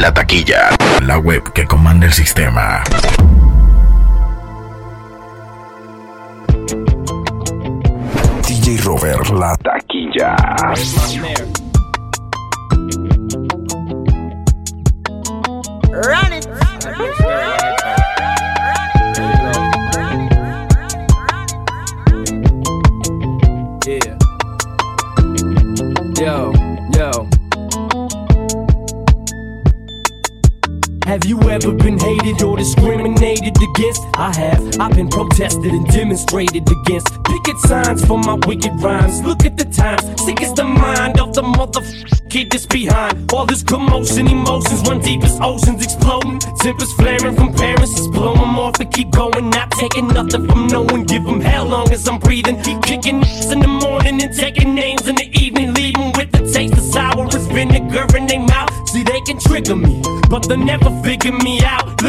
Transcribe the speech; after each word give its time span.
La 0.00 0.14
taquilla, 0.14 0.70
la 1.02 1.18
web 1.18 1.52
que 1.52 1.66
comanda 1.66 2.06
el 2.06 2.12
sistema. 2.14 2.82
DJ 8.48 8.78
Robert, 8.82 9.28
la 9.28 9.54
taquilla. 9.56 10.36
Discriminated 32.60 33.56
against? 33.56 34.02
I 34.16 34.34
have. 34.36 34.80
I've 34.80 34.94
been 34.94 35.08
protested 35.08 35.72
and 35.72 35.86
demonstrated 35.86 36.68
against. 36.70 37.08
Picket 37.24 37.58
signs 37.60 38.04
for 38.04 38.18
my 38.18 38.34
wicked 38.46 38.72
rhymes. 38.82 39.22
Look 39.22 39.46
at 39.46 39.56
the 39.56 39.64
times. 39.64 40.02
Sick 40.24 40.42
is 40.42 40.52
the 40.52 40.64
mind 40.64 41.18
of 41.20 41.32
the 41.32 41.42
motherfucker 41.42 42.50
that's 42.50 42.66
behind. 42.66 43.32
All 43.32 43.46
this 43.46 43.62
commotion, 43.62 44.28
emotions 44.28 44.82
run 44.86 45.00
deep 45.00 45.22
as 45.22 45.38
oceans 45.40 45.82
exploding. 45.82 46.38
Tempers 46.60 46.92
flaring 46.94 47.34
from 47.34 47.54
parents. 47.54 47.94
Just 47.94 48.10
blow 48.12 48.34
them 48.34 48.58
off 48.58 48.78
and 48.78 48.92
keep 48.92 49.10
going. 49.10 49.48
Not 49.48 49.70
taking 49.72 50.08
nothing 50.08 50.46
from 50.46 50.66
no 50.66 50.82
one. 50.82 51.04
Give 51.04 51.24
them 51.24 51.40
hell 51.40 51.64
long 51.64 51.90
as 51.90 52.06
I'm 52.06 52.18
breathing. 52.18 52.60
Keep 52.62 52.82
kicking 52.82 53.22
in 53.52 53.60
the 53.60 53.68
morning 53.68 54.22
and 54.22 54.36
taking 54.36 54.74
names 54.74 55.08
in 55.08 55.14
the 55.14 55.28
evening. 55.32 55.72
Leaving 55.72 56.12
with 56.12 56.30
the 56.32 56.42
taste 56.52 56.74
of 56.74 56.84
sour 56.92 57.26
as 57.26 57.46
vinegar 57.46 58.06
in 58.16 58.26
their 58.26 58.40
mouth. 58.40 58.70
See, 58.90 59.02
they 59.02 59.20
can 59.22 59.38
trigger 59.38 59.76
me, 59.76 60.02
but 60.28 60.46
they'll 60.46 60.58
never 60.58 60.90
figure 61.02 61.32
me 61.32 61.62
out. 61.64 61.89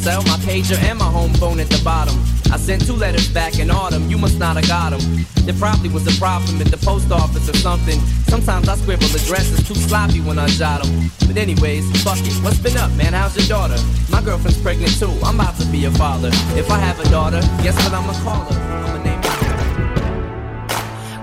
cell, 0.00 0.22
my 0.22 0.36
pager, 0.48 0.78
and 0.88 0.98
my 0.98 1.04
home 1.04 1.32
phone 1.34 1.60
at 1.60 1.68
the 1.68 1.80
bottom. 1.84 2.16
I 2.50 2.56
sent 2.56 2.86
two 2.86 2.94
letters 2.94 3.28
back 3.28 3.58
in 3.58 3.70
autumn, 3.70 4.08
you 4.08 4.16
must 4.18 4.38
not 4.38 4.56
have 4.56 4.66
got 4.66 4.90
them. 4.90 5.26
There 5.44 5.54
probably 5.54 5.90
was 5.90 6.06
a 6.08 6.18
problem 6.18 6.60
at 6.60 6.68
the 6.68 6.78
post 6.78 7.12
office 7.12 7.48
or 7.48 7.56
something. 7.56 8.00
Sometimes 8.32 8.68
I 8.68 8.76
scribble 8.76 9.06
addresses 9.06 9.66
too 9.68 9.74
sloppy 9.74 10.20
when 10.20 10.38
I 10.38 10.46
jot 10.48 10.82
them. 10.82 11.10
But 11.26 11.36
anyways, 11.36 11.84
fuck 12.02 12.18
it. 12.18 12.32
What's 12.42 12.58
been 12.58 12.76
up, 12.76 12.90
man? 12.92 13.12
How's 13.12 13.36
your 13.36 13.46
daughter? 13.46 13.78
My 14.10 14.22
girlfriend's 14.22 14.60
pregnant 14.60 14.98
too. 14.98 15.12
I'm 15.22 15.38
about 15.38 15.56
to 15.60 15.66
be 15.66 15.84
a 15.84 15.90
father. 15.92 16.30
If 16.56 16.70
I 16.70 16.78
have 16.78 16.98
a 16.98 17.08
daughter, 17.10 17.40
guess 17.62 17.76
what 17.84 17.92
I'ma 17.92 18.14
call 18.24 18.44
her? 18.50 18.58
I'ma 18.86 19.02
name 19.04 19.22
her. 19.22 19.38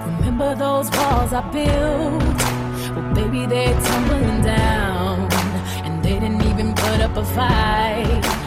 Remember 0.06 0.56
those 0.56 0.90
walls 0.92 1.34
I 1.34 1.42
built? 1.52 2.24
Well, 2.96 3.14
baby, 3.16 3.46
they're 3.48 3.80
tumbling 3.82 4.42
down. 4.44 5.28
And 5.86 6.04
they 6.04 6.20
didn't 6.20 6.44
even 6.46 6.74
put 6.74 7.02
up 7.02 7.18
a 7.18 7.26
fight. 7.26 8.47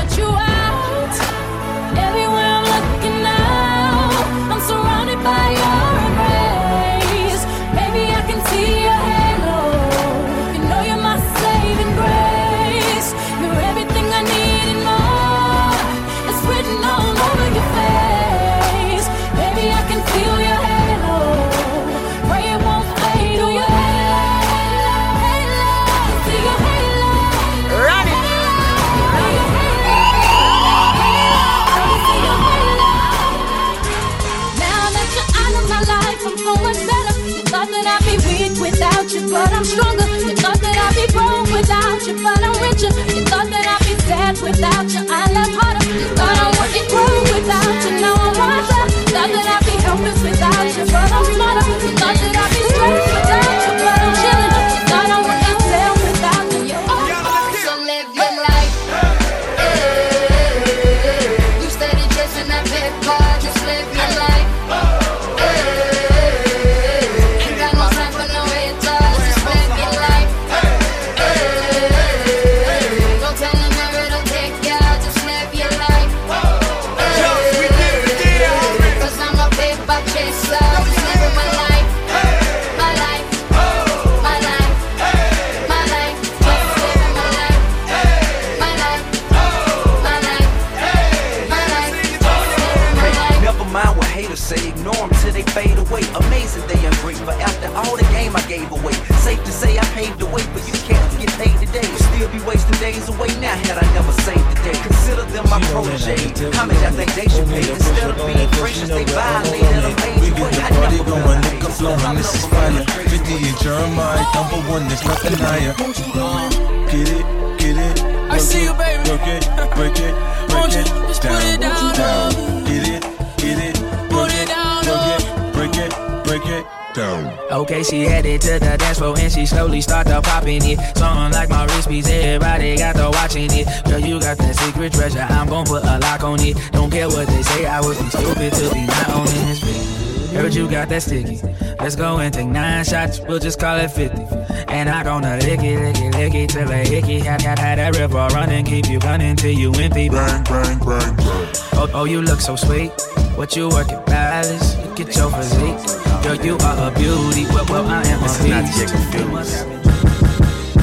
floor 129.67 129.81
start 129.81 130.07
to 130.07 130.13
slowly 130.13 130.23
popping 130.23 130.63
it. 130.63 130.97
Something 130.97 131.31
like 131.33 131.49
my 131.49 131.65
wrist 131.65 131.87
piece, 131.87 132.07
everybody 132.09 132.77
got 132.77 132.95
to 132.95 133.09
watching 133.11 133.49
it. 133.51 133.67
Girl, 133.85 133.99
you 133.99 134.19
got 134.19 134.37
that 134.37 134.55
secret 134.55 134.93
treasure, 134.93 135.19
I'm 135.29 135.47
gon' 135.47 135.65
put 135.65 135.83
a 135.83 135.99
lock 135.99 136.23
on 136.23 136.39
it. 136.41 136.57
Don't 136.71 136.91
care 136.91 137.07
what 137.07 137.27
they 137.27 137.41
say, 137.43 137.65
I 137.65 137.81
would 137.81 137.97
be 137.97 138.09
stupid 138.09 138.53
to 138.53 138.73
be 138.73 138.85
not 138.85 139.09
owning 139.09 139.45
this 139.47 139.59
bitch. 139.59 140.33
Heard 140.33 140.55
you 140.55 140.69
got 140.69 140.87
that 140.89 141.03
sticky. 141.03 141.41
Let's 141.79 141.95
go 141.95 142.19
and 142.19 142.33
take 142.33 142.47
nine 142.47 142.85
shots, 142.85 143.19
we'll 143.19 143.39
just 143.39 143.59
call 143.59 143.77
it 143.77 143.91
50. 143.91 144.21
And 144.69 144.89
I 144.89 145.03
gonna 145.03 145.37
lick 145.37 145.59
it, 145.59 145.79
lick 145.79 145.97
it, 145.97 146.15
lick 146.15 146.33
it 146.33 146.49
till 146.51 146.69
I 146.69 146.85
hickey. 146.85 147.19
Had, 147.19 147.41
had, 147.41 147.59
had 147.59 147.79
that 147.79 147.97
river 147.97 148.27
running, 148.33 148.65
keep 148.65 148.87
you 148.87 148.99
running 148.99 149.35
till 149.35 149.51
you 149.51 149.71
empty. 149.73 150.07
Bang, 150.09 150.43
bang, 150.45 150.79
bang, 150.79 151.15
bang. 151.15 151.47
Oh, 151.73 151.89
oh, 151.93 152.05
you 152.05 152.21
look 152.21 152.39
so 152.39 152.55
sweet. 152.55 152.91
What 153.35 153.55
you 153.55 153.67
work 153.69 153.89
at 153.89 154.05
Palace? 154.05 154.77
Look 154.77 154.99
at 155.01 155.15
your 155.15 155.29
physique. 155.31 156.00
Girl, 156.23 156.35
you 156.35 156.57
are 156.57 156.87
a 156.87 156.91
beauty. 156.95 157.45
Well, 157.53 157.65
well 157.69 157.87
I 157.87 158.03
am 158.03 158.21
This 158.21 158.39
a 158.39 158.43
is 158.43 158.49
not 158.49 158.63
beast. 158.65 158.77
to 158.77 158.85
get 158.85 158.91
confused. 158.91 159.65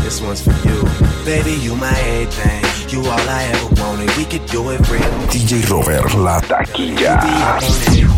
This 0.05 0.21
one's 0.21 0.43
for 0.43 0.57
you. 0.67 0.83
Baby, 1.25 1.53
you 1.63 1.75
my 1.77 1.91
everything. 2.01 2.65
You 2.91 3.01
all 3.01 3.29
I 3.29 3.45
ever 3.53 3.69
wanted. 3.81 4.11
We 4.17 4.25
could 4.25 4.47
do 4.47 4.71
it 4.71 4.81
real. 4.89 5.03
DJ 5.31 5.69
Robert, 5.71 6.15
la 6.15 6.41
taquilla. 6.41 7.21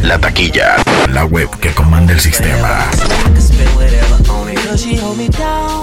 La 0.03 0.17
taquilla, 0.19 0.83
la 1.13 1.25
web 1.27 1.51
que 1.61 1.71
comanda 1.75 2.13
el 2.13 2.21
sistema. 2.21 2.89
Cause 4.71 4.83
she 4.85 4.95
hold 4.95 5.19
me 5.19 5.29
down 5.29 5.80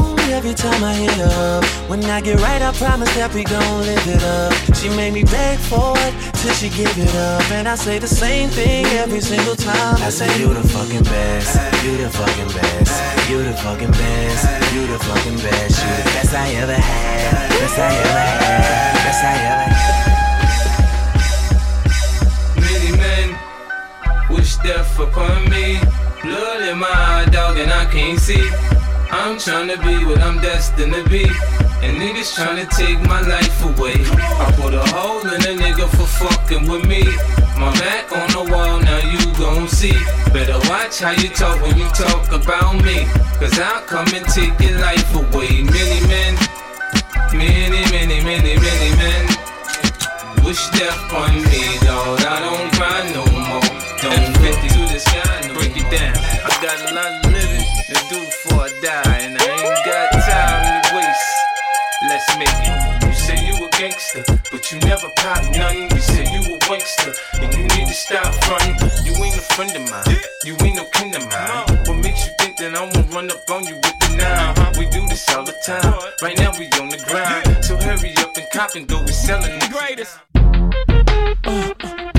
every 0.47 0.55
time 0.63 0.83
I 0.83 0.93
hit 0.93 1.11
her. 1.11 1.61
When 1.89 2.03
I 2.05 2.21
get 2.21 2.39
right, 2.39 2.61
I 2.61 2.71
promise 2.71 3.13
that 3.15 3.33
we 3.33 3.43
gon' 3.43 3.81
live 3.81 4.07
it 4.07 4.23
up. 4.23 4.53
She 4.75 4.87
made 4.95 5.13
me 5.13 5.23
beg 5.23 5.59
for 5.59 5.93
it 5.97 6.13
till 6.39 6.53
she 6.53 6.69
give 6.69 6.97
it 6.97 7.13
up. 7.15 7.43
And 7.51 7.67
I 7.67 7.75
say 7.75 7.99
the 7.99 8.07
same 8.07 8.49
thing 8.49 8.85
every 9.03 9.19
single 9.19 9.57
time. 9.57 10.01
I 10.01 10.09
say, 10.09 10.27
You 10.39 10.53
the 10.53 10.63
fucking 10.63 11.03
best. 11.03 11.59
You 11.83 11.97
the 11.97 12.09
fucking 12.09 12.47
best. 12.55 13.29
You 13.29 13.43
the 13.43 13.53
fucking 13.59 13.91
best. 13.91 14.47
You 14.73 14.87
the 14.87 14.99
fucking 14.99 15.37
best. 15.43 15.83
You 15.83 15.91
the 15.99 16.03
best 16.15 16.33
I 16.33 16.47
ever 16.63 16.79
had. 16.79 17.49
Best 17.49 17.77
I 17.79 17.91
ever 18.03 18.23
had. 18.39 18.93
Best 19.03 19.23
I 19.23 19.35
ever 19.51 19.67
had. 19.75 20.07
Many 22.63 22.91
men 22.95 23.27
wish 24.29 24.55
death 24.63 24.97
upon 24.99 25.49
me. 25.49 25.79
Blood 26.23 26.61
in 26.71 26.77
my 26.79 27.27
dog, 27.31 27.57
and 27.57 27.71
I 27.71 27.85
can't 27.91 28.19
see. 28.19 28.76
I'm 29.09 29.37
tryna 29.37 29.77
be 29.83 30.05
what 30.05 30.19
I'm 30.19 30.41
destined 30.41 30.93
to 30.93 31.03
be. 31.09 31.23
And 31.81 31.95
niggas 32.01 32.35
tryna 32.35 32.67
take 32.75 32.99
my 33.07 33.21
life 33.21 33.63
away. 33.63 33.95
I 34.17 34.51
put 34.59 34.73
a 34.73 34.83
hole 34.91 35.21
in 35.21 35.41
a 35.41 35.53
nigga 35.55 35.87
for 35.95 36.07
fucking 36.07 36.67
with 36.67 36.85
me. 36.85 37.03
My 37.57 37.71
back 37.79 38.11
on 38.11 38.27
the 38.35 38.51
wall, 38.51 38.79
now 38.81 38.99
you 38.99 39.21
gon' 39.37 39.67
see. 39.67 39.95
Better 40.33 40.59
watch 40.67 40.99
how 40.99 41.11
you 41.11 41.29
talk 41.29 41.61
when 41.61 41.77
you 41.77 41.87
talk 41.95 42.31
about 42.31 42.83
me. 42.83 43.05
Cause 43.39 43.57
I'll 43.59 43.81
come 43.83 44.07
and 44.13 44.25
take 44.27 44.59
your 44.59 44.77
life 44.79 45.13
away. 45.15 45.63
Many 45.63 45.99
men, 46.07 46.35
many, 47.31 47.81
many, 47.93 48.19
many, 48.23 48.53
many 48.59 48.89
men. 48.97 49.23
Wish 50.43 50.69
death 50.71 51.13
on 51.13 51.33
me, 51.47 51.79
dog. 51.85 52.19
I 52.27 52.39
don't 52.43 52.71
cry 52.75 53.05
no 53.13 53.23
more. 53.31 53.61
Don't 54.01 54.37
50 54.43 54.67
to 54.67 54.93
the 54.93 54.99
sky, 54.99 55.47
no. 55.47 55.53
break 55.55 55.77
it 55.77 55.89
down. 55.91 56.17
I 56.17 56.51
got 56.61 56.91
a 56.91 56.95
lot 56.95 57.26
to 57.87 57.93
do 58.09 58.19
before 58.19 58.65
I 58.65 58.69
die, 58.83 59.17
and 59.23 59.37
I 59.37 59.47
ain't 59.47 59.85
got 59.85 60.11
time 60.11 60.83
to 60.83 60.95
waste. 60.95 61.31
Let's 62.09 62.27
make 62.37 62.51
it. 62.51 63.07
You 63.07 63.13
say 63.13 63.37
you 63.47 63.55
a 63.65 63.69
gangster, 63.79 64.23
but 64.51 64.71
you 64.71 64.79
never 64.79 65.09
pop 65.15 65.41
nothing. 65.55 65.89
You 65.89 65.99
say 65.99 66.23
you 66.27 66.55
a 66.55 66.59
wankster, 66.67 67.15
and 67.41 67.53
you 67.55 67.63
need 67.63 67.87
to 67.87 67.93
stop 67.93 68.35
fronting. 68.43 68.75
You 69.05 69.13
ain't 69.23 69.37
a 69.37 69.45
friend 69.55 69.71
of 69.71 69.89
mine, 69.89 70.19
you 70.43 70.55
ain't 70.61 70.75
no 70.75 70.85
kin 70.93 71.15
of 71.15 71.23
mine. 71.31 71.85
What 71.87 72.03
makes 72.03 72.27
you 72.27 72.33
think 72.39 72.57
that 72.57 72.75
I 72.75 72.81
won't 72.83 73.13
run 73.13 73.31
up 73.31 73.49
on 73.49 73.63
you 73.65 73.75
with 73.75 73.99
the 73.99 74.17
nine? 74.19 74.77
We 74.77 74.85
do 74.89 75.07
this 75.07 75.23
all 75.33 75.45
the 75.45 75.55
time. 75.65 76.11
Right 76.21 76.37
now 76.37 76.51
we 76.59 76.65
on 76.81 76.89
the 76.89 76.99
grind, 77.07 77.63
so 77.63 77.77
hurry 77.77 78.13
up 78.17 78.35
and 78.35 78.47
cop 78.51 78.75
and 78.75 78.85
go. 78.85 79.01
We 79.01 79.13
selling 79.13 79.59
the 79.59 79.69
greatest. 79.71 80.19
Turn 81.43 81.77
the 81.79 82.16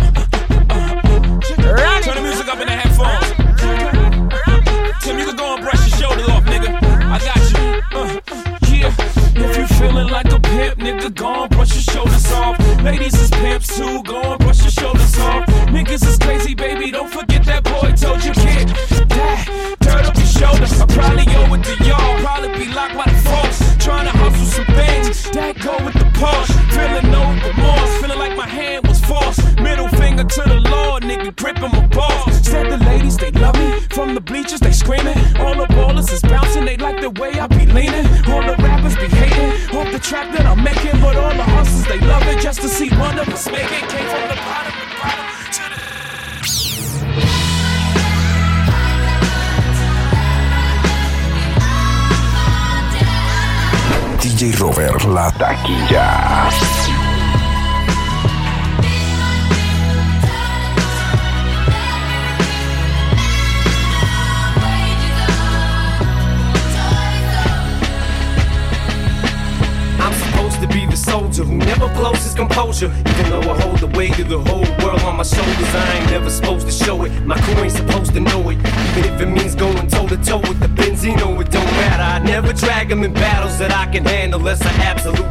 composure. 72.39 72.87
Even 73.11 73.31
though 73.31 73.51
I 73.51 73.61
hold 73.61 73.79
the 73.79 73.89
weight 73.99 74.17
of 74.21 74.29
the 74.29 74.39
whole 74.39 74.69
world 74.83 75.03
on 75.03 75.17
my 75.17 75.25
shoulders, 75.25 75.75
I 75.75 75.99
ain't 75.99 76.11
never 76.13 76.31
supposed 76.31 76.67
to 76.67 76.73
show 76.73 77.05
it. 77.05 77.11
My 77.27 77.37
crew 77.43 77.65
ain't 77.65 77.73
supposed 77.73 78.13
to 78.15 78.21
know 78.21 78.51
it. 78.51 78.59
Even 78.97 79.05
if 79.11 79.21
it 79.21 79.27
means 79.27 79.55
going 79.57 79.89
toe 79.89 80.07
to 80.07 80.17
toe 80.19 80.39
with 80.39 80.61
the 80.61 80.69
Benzino, 80.69 81.27
it 81.43 81.51
don't 81.51 81.73
matter. 81.83 82.07
I 82.15 82.19
never 82.21 82.53
drag 82.53 82.91
them 82.91 83.03
in 83.03 83.13
battles 83.13 83.59
that 83.59 83.73
I 83.73 83.91
can 83.93 84.05
handle 84.05 84.39
unless 84.39 84.63
I 84.63 84.73
absolutely 84.91 85.28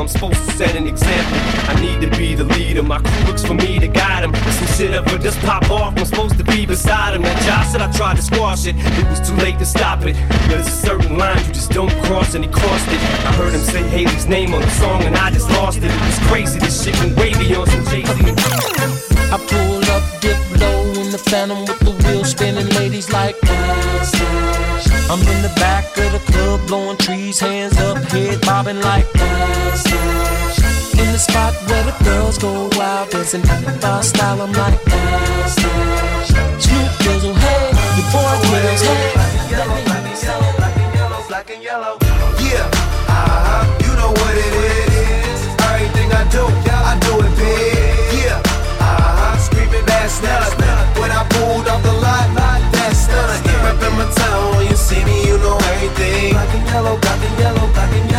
I'm 0.00 0.08
supposed 0.08 0.42
to 0.44 0.50
set 0.52 0.74
an 0.74 0.86
example. 0.86 1.38
I 1.68 1.80
need 1.80 2.00
to 2.00 2.16
be 2.16 2.34
the 2.34 2.44
leader. 2.44 2.82
My 2.82 2.98
crew 2.98 3.24
looks 3.26 3.44
for 3.44 3.54
me 3.54 3.78
to 3.78 3.88
guide 3.88 4.24
them. 4.24 4.34
Some 4.34 4.66
shit 4.68 4.90
ever 4.92 5.18
just 5.18 5.38
pop 5.40 5.70
off, 5.70 5.94
I'm 5.96 6.04
supposed 6.04 6.38
to 6.38 6.44
be 6.44 6.66
beside 6.66 7.14
him. 7.14 7.22
That 7.22 7.40
Josh 7.42 7.72
said 7.72 7.82
I 7.82 7.90
tried 7.92 8.16
to 8.16 8.22
squash 8.22 8.66
it. 8.66 8.74
It 8.76 9.06
was 9.08 9.20
too 9.28 9.36
late 9.36 9.58
to 9.58 9.66
stop 9.66 10.02
it. 10.04 10.16
There's 10.48 10.66
a 10.66 10.70
certain 10.70 11.18
line 11.18 11.38
you 11.46 11.52
just 11.52 11.70
don't 11.70 11.92
cross, 12.04 12.34
and 12.34 12.44
he 12.44 12.50
crossed 12.50 12.88
it. 12.88 13.00
I 13.26 13.32
heard 13.34 13.52
him 13.52 13.60
say 13.60 13.82
Hailie's 13.88 14.26
name 14.26 14.54
on 14.54 14.60
the 14.62 14.70
song, 14.70 15.02
and 15.04 15.16
I 15.16 15.30
just 15.30 15.50
lost 15.50 15.78
it. 15.78 15.84
It 15.84 16.00
was 16.00 16.18
crazy. 16.30 16.58
This 16.58 16.84
shit 16.84 16.98
went 17.00 17.16
way 17.16 17.32
beyond 17.34 17.70
some 17.70 17.84
Jay 17.86 18.04
Z. 18.04 18.12
I 19.32 19.38
pull 19.48 19.84
up, 19.94 20.20
dip 20.20 20.38
low 20.60 21.02
in 21.02 21.10
the 21.10 21.18
phantom 21.18 21.60
with 21.64 21.80
the 21.80 21.92
wheels 22.06 22.30
spinning, 22.30 22.68
ladies 22.70 23.10
like 23.12 23.36
I'm 25.12 25.20
in 25.20 25.42
the 25.42 25.52
back 25.56 25.84
of 25.98 26.10
the 26.10 26.18
club, 26.32 26.66
blowing 26.66 26.96
trees, 26.96 27.38
hands 27.38 27.76
up, 27.80 27.98
head 27.98 28.40
bobbing 28.40 28.80
like 28.80 29.04
In 29.14 29.20
the 31.12 31.18
spot 31.18 31.52
where 31.68 31.84
the 31.84 31.92
girls 32.02 32.38
go 32.38 32.70
wild, 32.78 33.10
dancing 33.10 33.42
my 33.42 34.00
style, 34.00 34.40
I'm 34.40 34.52
like 34.52 34.80
Snoop 36.62 36.92
Dizzle, 37.04 37.34
hey, 37.36 37.72
your 37.98 38.08
boy 38.10 38.40
Grills, 38.48 38.80
hey. 38.80 39.12
black 41.28 41.50
and 41.50 41.62
yellow. 41.62 41.98
Yeah, 42.00 42.01
me, 55.04 55.26
you 55.26 55.38
know 55.38 55.58
everything. 55.72 56.32
Black 56.32 56.54
and 56.54 56.66
yellow, 56.66 56.96
black 56.98 57.20
and 57.24 57.38
yellow, 57.38 57.66
black 57.72 57.92
and 57.92 58.10
yellow, 58.10 58.11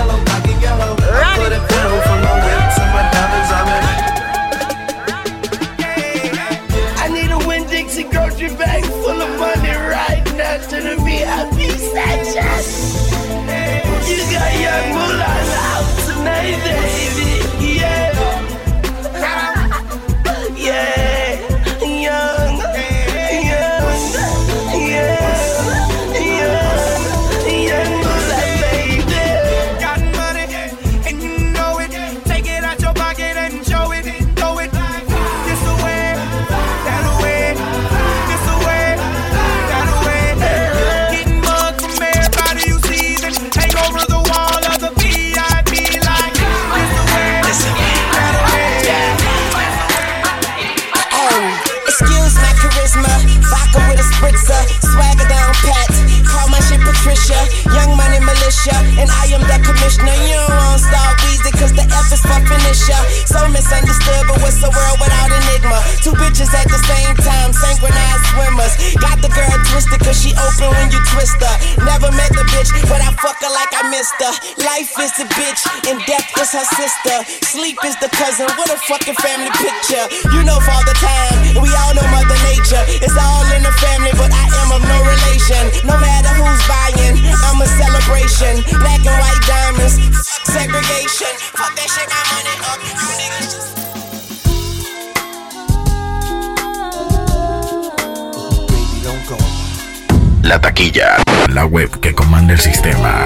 is 76.44 76.52
her 76.52 76.68
sister. 76.76 77.18
Sleep 77.48 77.78
is 77.88 77.96
the 78.04 78.10
cousin, 78.12 78.48
what 78.60 78.68
a 78.68 78.78
fucking 78.84 79.16
family 79.16 79.52
picture. 79.64 80.04
You 80.36 80.44
know 80.44 80.60
Father 80.68 80.92
Time, 81.00 81.64
we 81.64 81.72
all 81.72 81.94
know 81.96 82.04
Mother 82.12 82.36
Nature. 82.52 82.84
It's 83.00 83.16
all 83.16 83.48
in 83.56 83.64
the 83.64 83.72
family, 83.80 84.12
but 84.20 84.28
I 84.28 84.46
am 84.60 84.76
of 84.76 84.84
no 84.84 84.98
relation. 85.08 85.64
No 85.88 85.96
matter 85.96 86.32
who's 86.36 86.64
buying, 86.68 87.16
I'm 87.48 87.64
a 87.64 87.68
celebration. 87.80 88.60
Black 88.84 89.00
and 89.08 89.16
white 89.24 89.44
diamonds, 89.48 89.96
segregation. 90.52 91.32
Fuck 91.56 91.72
that 91.80 91.88
shit, 91.88 92.08
got 92.12 92.26
money 92.36 92.56
up. 92.68 92.80
You 92.84 93.08
niggas 93.20 93.48
just. 93.48 93.72
La 100.44 100.60
taquilla, 100.60 101.24
la 101.50 101.66
web 101.66 102.00
que 102.02 102.14
comanda 102.14 102.54
el 102.54 102.60
sistema. 102.60 103.26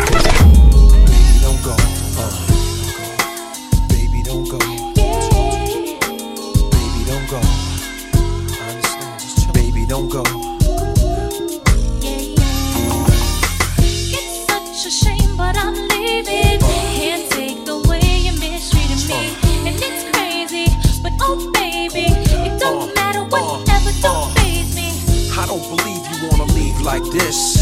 Believe 25.69 26.03
you 26.12 26.27
wanna 26.29 26.51
leave 26.53 26.79
like 26.81 27.03
this. 27.12 27.57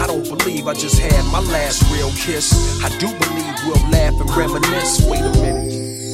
I 0.00 0.06
don't 0.06 0.28
believe 0.28 0.66
I 0.66 0.74
just 0.74 0.98
had 0.98 1.24
my 1.32 1.40
last 1.40 1.82
real 1.92 2.10
kiss. 2.12 2.52
I 2.82 2.88
do 2.98 3.06
believe 3.06 3.54
we'll 3.66 3.90
laugh 3.90 4.14
and 4.20 4.30
reminisce. 4.36 5.06
Wait 5.06 5.20
a 5.20 5.32
minute. 5.40 6.05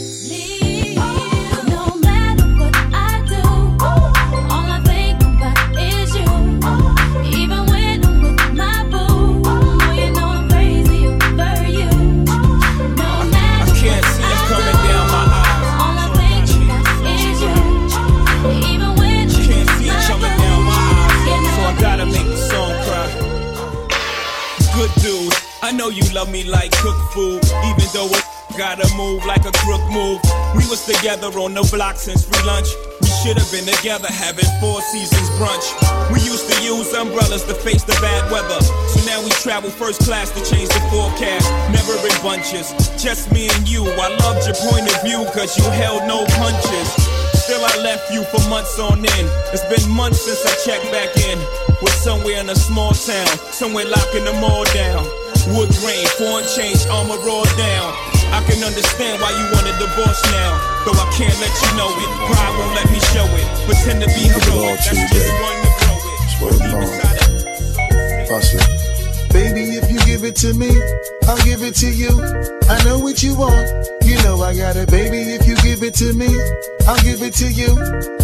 Know 25.82 25.90
you 25.90 26.06
love 26.14 26.30
me 26.30 26.44
like 26.44 26.70
cook 26.78 26.94
food, 27.10 27.42
even 27.66 27.86
though 27.90 28.06
it 28.06 28.24
gotta 28.56 28.86
move 28.94 29.18
like 29.26 29.42
a 29.42 29.50
crook 29.66 29.82
move. 29.90 30.22
We 30.54 30.62
was 30.70 30.86
together 30.86 31.26
on 31.42 31.54
the 31.54 31.66
block 31.74 31.96
since 31.96 32.22
free 32.22 32.38
lunch. 32.46 32.70
We 33.02 33.10
should 33.18 33.34
have 33.34 33.50
been 33.50 33.66
together 33.66 34.06
having 34.06 34.46
four 34.62 34.78
seasons 34.94 35.26
brunch. 35.42 35.66
We 36.14 36.22
used 36.22 36.46
to 36.46 36.56
use 36.62 36.94
umbrellas 36.94 37.42
to 37.50 37.54
face 37.54 37.82
the 37.82 37.98
bad 37.98 38.30
weather. 38.30 38.62
So 38.94 39.02
now 39.10 39.26
we 39.26 39.30
travel 39.42 39.70
first 39.70 40.06
class 40.06 40.30
to 40.30 40.40
change 40.46 40.68
the 40.70 40.78
forecast. 40.86 41.50
Never 41.74 41.98
in 41.98 42.14
bunches, 42.22 42.70
just 42.94 43.32
me 43.32 43.50
and 43.50 43.66
you. 43.66 43.82
I 43.82 44.14
loved 44.22 44.46
your 44.46 44.58
point 44.70 44.86
of 44.86 45.02
view 45.02 45.26
cause 45.34 45.58
you 45.58 45.66
held 45.74 46.06
no 46.06 46.22
punches. 46.38 46.88
Still, 47.42 47.58
I 47.58 47.74
left 47.82 48.06
you 48.14 48.22
for 48.30 48.38
months 48.46 48.78
on 48.78 49.02
end. 49.02 49.28
It's 49.50 49.66
been 49.66 49.90
months 49.90 50.22
since 50.22 50.46
I 50.46 50.54
checked 50.62 50.86
back 50.94 51.10
in. 51.26 51.42
We're 51.82 51.98
somewhere 52.06 52.38
in 52.38 52.50
a 52.50 52.54
small 52.54 52.94
town, 52.94 53.34
somewhere 53.50 53.86
locking 53.90 54.22
them 54.22 54.44
all 54.44 54.62
down. 54.70 55.21
Wood 55.50 55.74
grain, 55.82 56.06
foreign 56.18 56.46
change, 56.46 56.86
armor 56.86 57.18
raw 57.26 57.42
down. 57.58 57.90
I 58.30 58.40
can 58.46 58.62
understand 58.62 59.20
why 59.20 59.34
you 59.34 59.44
want 59.50 59.66
a 59.66 59.74
divorce 59.74 60.22
now. 60.30 60.54
Though 60.86 60.94
I 60.94 61.10
can't 61.18 61.34
let 61.42 61.50
you 61.50 61.70
know 61.76 61.90
it. 61.90 62.10
Pride 62.30 62.54
won't 62.58 62.74
let 62.78 62.86
me 62.90 63.00
show 63.10 63.26
it. 63.26 63.46
Pretend 63.66 64.00
to 64.02 64.08
be 64.14 64.30
heroic. 64.30 64.78
That's 64.86 65.02
just 65.10 65.30
one 65.42 65.58
to 65.58 65.70
grow 65.82 65.98
it. 65.98 66.58
Deep 66.62 66.78
inside 66.78 67.18
it. 67.26 68.28
Bust 68.30 68.54
it. 68.54 69.32
Baby, 69.32 69.76
if 69.76 69.90
you 69.90 69.98
give 70.06 70.24
it 70.24 70.36
to 70.36 70.54
me, 70.54 70.70
I'll 71.26 71.42
give 71.44 71.62
it 71.62 71.74
to 71.76 71.90
you. 71.90 72.12
I 72.70 72.84
know 72.84 72.98
what 72.98 73.22
you 73.22 73.34
want. 73.34 73.66
You 74.04 74.22
know 74.22 74.40
I 74.42 74.54
got 74.54 74.76
it, 74.76 74.90
baby. 74.90 75.18
If 75.32 75.46
you 75.46 75.56
give 75.56 75.82
it 75.82 75.94
to 75.94 76.12
me, 76.12 76.28
I'll 76.86 77.02
give 77.02 77.22
it 77.22 77.34
to 77.34 77.50
you. 77.50 77.76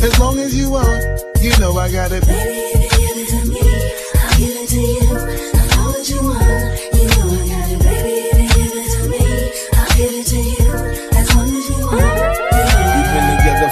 As 0.07 0.19
long 0.21 0.39
as 0.39 0.55
you 0.55 0.71
want, 0.71 1.03
you 1.43 1.51
know 1.59 1.77
I 1.79 1.91
got 1.91 2.13
it. 2.13 2.25
Baby, 2.27 2.63
if 2.79 2.93
you 2.93 3.01
give 3.01 3.17
it 3.17 3.29
to 3.29 3.41
me, 3.51 3.61
I'll 4.23 4.39
give 4.39 4.57
it 4.57 4.69
to 4.69 4.81
you. 4.81 5.08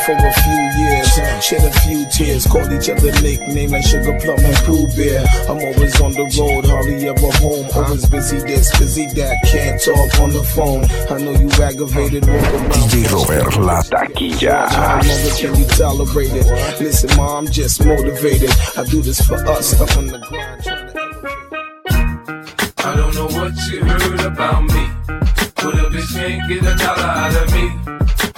For 0.07 0.15
a 0.15 0.33
few 0.33 0.63
years, 0.79 1.09
shed 1.43 1.65
a 1.65 1.73
few 1.81 2.07
tears, 2.15 2.47
called 2.47 2.71
each 2.71 2.89
other 2.89 3.11
nicknames 3.23 3.73
like 3.73 3.83
Sugar 3.83 4.17
Plum 4.23 4.39
and 4.39 4.57
Pooh 4.63 4.87
Bear. 4.95 5.27
I'm 5.51 5.59
always 5.59 6.01
on 6.01 6.13
the 6.13 6.27
road, 6.39 6.65
hardly 6.65 7.09
ever 7.09 7.33
home. 7.43 7.67
Always 7.75 8.07
busy 8.07 8.39
this, 8.39 8.71
busy 8.79 9.07
that, 9.19 9.37
can't 9.51 9.83
talk 9.83 10.21
on 10.23 10.31
the 10.31 10.45
phone. 10.55 10.85
I 11.11 11.19
know 11.19 11.33
you 11.33 11.51
aggravated, 11.61 12.25
walk 12.25 12.39
around. 12.39 12.71
DJ 12.71 13.11
Robert, 13.11 13.57
la 13.59 13.83
taquilla. 13.83 14.71
Can 15.41 15.57
you 15.57 15.67
tolerate 15.75 16.33
it? 16.33 16.47
Listen, 16.81 17.17
ma, 17.17 17.39
I'm 17.39 17.47
just 17.51 17.85
motivated. 17.85 18.51
I 18.77 18.85
do 18.85 19.03
this 19.03 19.21
for 19.21 19.35
us, 19.35 19.81
up 19.81 19.97
on 19.97 20.07
the 20.07 20.19
grind. 20.19 20.63
I 22.79 22.95
don't 22.95 23.15
know 23.17 23.27
what 23.27 23.55
you 23.73 23.85
heard 23.85 24.21
about 24.21 24.63
me. 24.63 24.89
But 25.57 25.75
a 25.75 25.91
bitch 25.91 26.15
can't 26.15 26.49
get 26.49 26.63
a 26.63 26.77
dollar 26.77 27.03
out 27.03 27.35
of 27.43 27.53
me. 27.53 27.97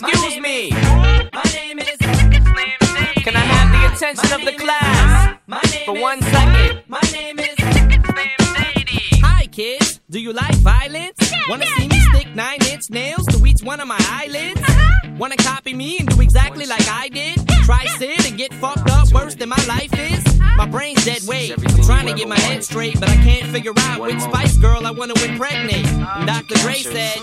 Excuse 0.00 0.40
me. 0.40 0.70
My 0.70 1.42
name 1.54 1.80
is. 1.80 1.88
It's 1.88 2.00
named 2.00 2.76
Sadie. 2.82 3.20
Can 3.22 3.34
I 3.34 3.40
have 3.40 3.72
the 3.72 3.96
attention 3.96 4.32
of 4.32 4.44
the 4.44 4.52
class 4.52 5.36
for 5.86 6.00
one 6.00 6.22
second? 6.22 6.82
My 6.86 7.00
name 7.12 7.40
is. 7.40 7.48
It's 7.58 8.14
named 8.14 8.38
Sadie. 8.40 9.20
Hi, 9.22 9.46
kids. 9.46 10.00
Do 10.08 10.20
you 10.20 10.32
like 10.32 10.54
violence? 10.58 11.18
Wanna 11.48 11.66
see 11.66 11.88
me 11.88 11.98
stick 12.12 12.32
nine 12.32 12.62
inch 12.70 12.90
nails 12.90 13.26
to 13.26 13.44
each 13.44 13.62
one 13.64 13.80
of 13.80 13.88
my 13.88 13.98
eyelids? 14.08 14.60
Uh-huh. 14.60 15.10
Wanna 15.18 15.36
copy 15.36 15.74
me 15.74 15.98
and 15.98 16.08
do 16.08 16.20
exactly 16.20 16.66
like 16.66 16.86
I 16.88 17.08
did? 17.08 17.47
Try 17.68 17.84
sit 17.98 18.26
and 18.26 18.38
get 18.38 18.54
fucked 18.54 18.88
up 18.88 19.12
worse 19.12 19.34
than 19.34 19.50
my 19.50 19.62
life 19.66 19.92
is? 19.92 20.40
My 20.56 20.64
brain's 20.64 21.04
dead 21.04 21.20
weight. 21.28 21.52
I'm 21.52 21.84
trying 21.84 22.06
to 22.06 22.14
get 22.14 22.26
my 22.26 22.40
head 22.40 22.64
straight, 22.64 22.98
but 22.98 23.10
I 23.10 23.16
can't 23.16 23.44
figure 23.52 23.74
out 23.76 24.00
which 24.00 24.18
Spice 24.20 24.56
Girl 24.56 24.86
I 24.86 24.90
wanna 24.90 25.12
impregnate. 25.22 25.86
And 25.86 26.26
Dr. 26.26 26.54
Dre 26.62 26.76
said, 26.76 27.18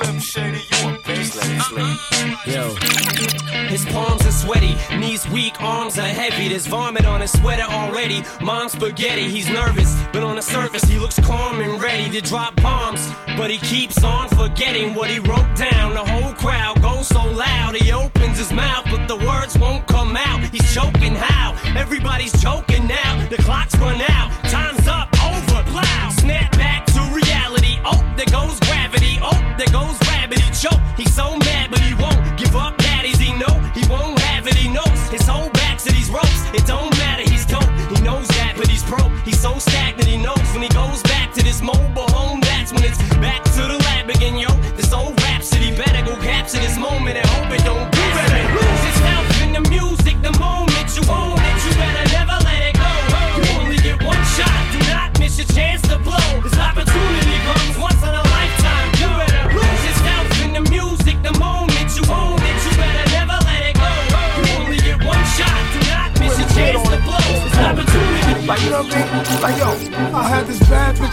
Yo. 2.46 2.62
Uh-uh. 2.62 3.46
His 3.70 3.86
palms 3.86 4.24
are 4.28 4.32
sweaty, 4.32 4.76
knees 4.96 5.28
weak, 5.30 5.60
arms 5.64 5.98
are 5.98 6.04
heavy. 6.04 6.50
There's 6.50 6.68
vomit 6.68 7.06
on 7.06 7.22
his 7.22 7.32
sweater 7.32 7.64
already. 7.64 8.22
Mom's 8.40 8.74
spaghetti, 8.74 9.28
he's 9.28 9.50
nervous, 9.50 10.00
but 10.14 10.22
on 10.22 10.36
the 10.36 10.44
surface 10.44 10.84
he 10.84 11.00
looks 11.00 11.20
calm 11.22 11.60
and 11.60 11.82
ready 11.82 12.08
to 12.12 12.22
drop 12.22 12.56
bombs. 12.62 13.12
But 13.36 13.50
he 13.50 13.58
keeps 13.58 14.04
on 14.04 14.30
forgetting 14.30 14.94
what 14.94 15.10
he 15.10 15.18
wrote 15.18 15.56
down. 15.56 15.96
The 15.96 16.06
whole 16.06 16.34
crowd 16.34 16.84
goes 16.84 17.08
so 17.08 17.26
loud, 17.26 17.76
he 17.76 17.92
opens 17.92 18.38
his 18.38 18.54
mouth, 18.54 18.86
but 18.92 19.08
the 19.08 19.18
words 19.18 19.58
won't 19.58 19.88
come 19.88 20.16
out. 20.16 20.35
He's 20.52 20.74
choking 20.74 21.16
how? 21.16 21.56
Everybody's 21.76 22.40
choking 22.42 22.88
now. 22.88 23.28
The 23.30 23.38
clock's 23.38 23.76
run 23.78 24.02
out, 24.02 24.32
time's 24.50 24.88
up, 24.88 25.10
over, 25.24 25.64
plow. 25.70 26.10
Snap 26.10 26.52
back 26.54 26.86
to 26.88 27.02
reality. 27.14 27.80
Oh, 27.86 28.00
there 28.18 28.32
goes 28.32 28.60
gravity. 28.62 29.20
Oh, 29.22 29.56
there 29.58 29.72
goes. 29.72 29.96
He 30.32 30.52
choke. 30.52 30.82
He's 30.98 31.14
so 31.14 31.38
mad, 31.38 31.70
but 31.70 31.80
he 31.80 31.94
won't 31.94 32.38
give 32.38 32.56
up. 32.56 32.78
Daddies, 32.78 33.20
he 33.20 33.32
know 33.38 33.54
he 33.74 33.88
won't 33.88 34.18
have 34.20 34.48
it. 34.48 34.56
He 34.56 34.68
knows 34.70 35.00
his 35.10 35.28
whole 35.28 35.50
back 35.52 35.78
to 35.80 35.92
these 35.92 36.10
ropes. 36.10 36.42
It 36.54 36.66
don't 36.66 36.90
matter. 36.98 37.30
He's 37.30 37.46
dope. 37.46 37.70
He 37.94 38.02
knows 38.04 38.28
that, 38.30 38.56
but 38.58 38.68
he's 38.68 38.84
broke. 38.84 39.12
He's 39.24 39.40
so 39.40 39.58
stagnant. 39.60 40.08
He 40.08 40.18
knows 40.18 40.46
when 40.54 40.64
he 40.64 40.70
goes 40.70 41.04
back 41.04 41.34
to 41.34 41.44
this 41.44 41.62
mobile 41.62 42.10
home. 42.10 42.42
That's 42.42 42.74
when 42.74 42.84
it's 42.84 42.98
back 43.22 43.44
to 43.56 43.62
the 43.62 43.78
lab 43.78 44.10
again, 44.10 44.38
yo. 44.38 44.50
This 44.76 44.92
old 44.92 45.20
rhapsody 45.22 45.76
better 45.76 46.04
go 46.04 46.16
capture 46.22 46.58
this 46.58 46.78
moment 46.78 47.18
and 47.18 47.28
hope 47.28 47.52
it 47.52 47.64
don't 47.64 47.95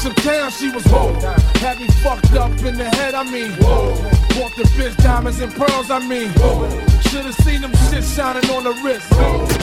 bitch 0.03 0.11
uptown, 0.11 0.51
she 0.51 0.71
was 0.71 0.85
whoa. 0.87 1.13
Had 1.61 1.79
me 1.81 1.87
fucked 2.03 2.33
up 2.35 2.51
in 2.65 2.77
the 2.77 2.85
head, 2.97 3.15
I 3.15 3.23
mean. 3.25 3.51
Whoa. 3.53 3.95
Bought 4.39 4.57
the 4.57 4.65
bitch 4.75 4.97
diamonds 5.03 5.41
and 5.41 5.53
pearls, 5.53 5.91
I 5.91 5.99
mean. 6.07 6.31
Whoa. 6.31 6.69
Should've 7.01 7.35
seen 7.37 7.61
them 7.61 7.73
shit 7.91 8.05
shining 8.05 8.49
on 8.51 8.65
the 8.65 8.73
wrist. 8.83 9.11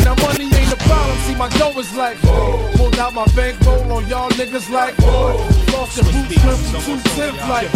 Now 0.03 0.15
money 0.15 0.45
ain't 0.45 0.71
a 0.71 0.77
problem, 0.77 1.17
see 1.19 1.35
my 1.35 1.49
dough 1.57 1.77
is 1.79 1.93
like. 1.95 2.17
Pulled 2.77 2.97
out 2.99 3.13
my 3.13 3.25
bankroll 3.35 3.91
on 3.91 4.07
y'all 4.07 4.29
niggas 4.31 4.69
like. 4.69 4.97
Lost 5.73 5.97
the 5.97 6.03
boot 6.03 6.27
flip 6.39 6.81
from 6.83 6.99
two 7.01 7.09
tenth 7.15 7.39
like. 7.49 7.67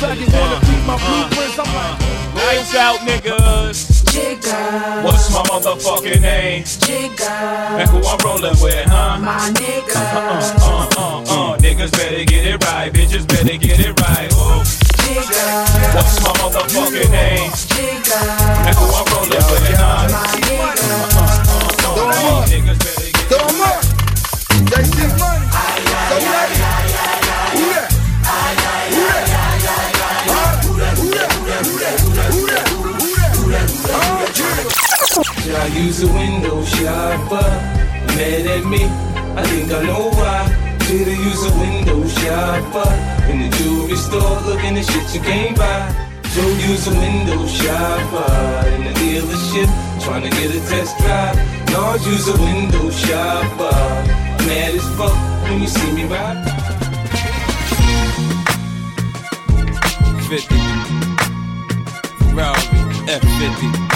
Faggot 0.00 0.32
wanna 0.32 0.60
beat 0.60 0.84
my 0.86 0.94
uh-huh. 0.94 1.28
blueprints, 1.28 1.58
I'm 1.58 1.74
like. 1.74 2.34
Lights 2.34 2.74
out, 2.74 2.98
niggas. 3.00 3.99
Jigga. 4.10 5.04
What's 5.04 5.30
my 5.32 5.42
motherfucking 5.44 6.20
name? 6.20 6.64
Jigga. 6.64 7.30
And 7.78 7.88
who 7.90 7.98
I'm 8.02 8.18
rolling 8.24 8.58
with, 8.60 8.84
huh? 8.88 9.18
My 9.20 9.50
nigga. 9.54 9.94
Uh, 9.94 10.50
uh, 10.58 10.90
uh, 10.98 11.22
uh. 11.30 11.52
uh. 11.52 11.58
Niggas 11.58 11.92
better 11.92 12.24
get 12.24 12.44
it 12.44 12.64
right, 12.66 12.92
bitches 12.92 13.26
better 13.28 13.56
get 13.56 13.78
it 13.78 14.00
right. 14.00 14.28
Oh. 14.34 14.62
Jigga. 14.98 15.94
What's 15.94 16.20
my 16.24 16.32
motherfucking 16.42 17.10
name? 17.12 17.50
Jigga. 17.70 18.18
And 18.66 18.76
who 18.76 18.86
I'm 18.90 19.06
rolling 19.14 19.30
with, 19.30 19.78
huh? 19.78 20.10
Uh, 20.10 20.50
uh, 20.90 21.38
uh, 21.86 22.10
uh. 22.10 22.46
Niggas 22.50 22.78
better 22.82 23.10
get 23.14 23.30
it 23.30 23.54
right. 23.62 23.84
They 24.74 24.84
see 24.90 25.06
money. 25.22 25.59
I 35.54 35.66
use 35.66 36.02
a 36.02 36.12
window 36.12 36.64
shopper? 36.64 37.48
Mad 38.14 38.46
at 38.46 38.64
me? 38.64 38.84
I 39.36 39.42
think 39.46 39.72
I 39.72 39.82
know 39.82 40.10
why. 40.10 40.46
Should 40.84 41.08
I 41.08 41.16
use 41.16 41.42
a 41.44 41.52
window 41.58 42.06
shopper? 42.06 42.90
In 43.30 43.40
the 43.42 43.56
jewelry 43.56 43.96
store, 43.96 44.40
looking 44.46 44.76
at 44.78 44.84
shit 44.84 45.14
you 45.14 45.20
can't 45.20 45.56
buy. 45.56 46.10
So 46.30 46.40
use 46.70 46.86
a 46.86 46.94
window 46.94 47.46
shopper 47.46 48.68
in 48.74 48.84
the 48.84 48.92
dealership, 49.00 49.68
trying 50.04 50.22
to 50.22 50.30
get 50.30 50.54
a 50.54 50.60
test 50.68 50.96
drive. 50.98 51.36
No, 51.70 51.94
use 51.94 52.28
a 52.28 52.36
window 52.40 52.90
shopper. 52.90 53.74
Mad 54.46 54.74
as 54.74 54.86
fuck 54.96 55.16
when 55.48 55.62
you 55.62 55.68
see 55.68 55.92
me 55.92 56.04
ride. 56.04 56.44
50. 60.28 60.54
Ferrari 62.30 62.60
F50. 63.06 63.89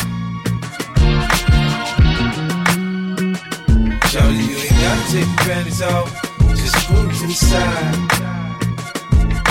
Take 5.15 5.37
panties 5.47 5.81
off. 5.81 6.11
Just 6.61 6.75
put 6.89 6.99
'em 6.99 7.11
to 7.19 7.27
the 7.31 7.39
side. 7.51 7.97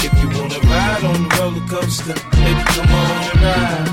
If 0.06 0.13
you 0.21 0.28
wanna 0.36 0.60
ride 0.71 1.04
on 1.12 1.17
the 1.23 1.30
roller 1.38 1.65
coaster, 1.73 2.15
maybe 2.41 2.63
come 2.76 2.91
on 3.02 3.12
and 3.32 3.39
ride. 3.45 3.89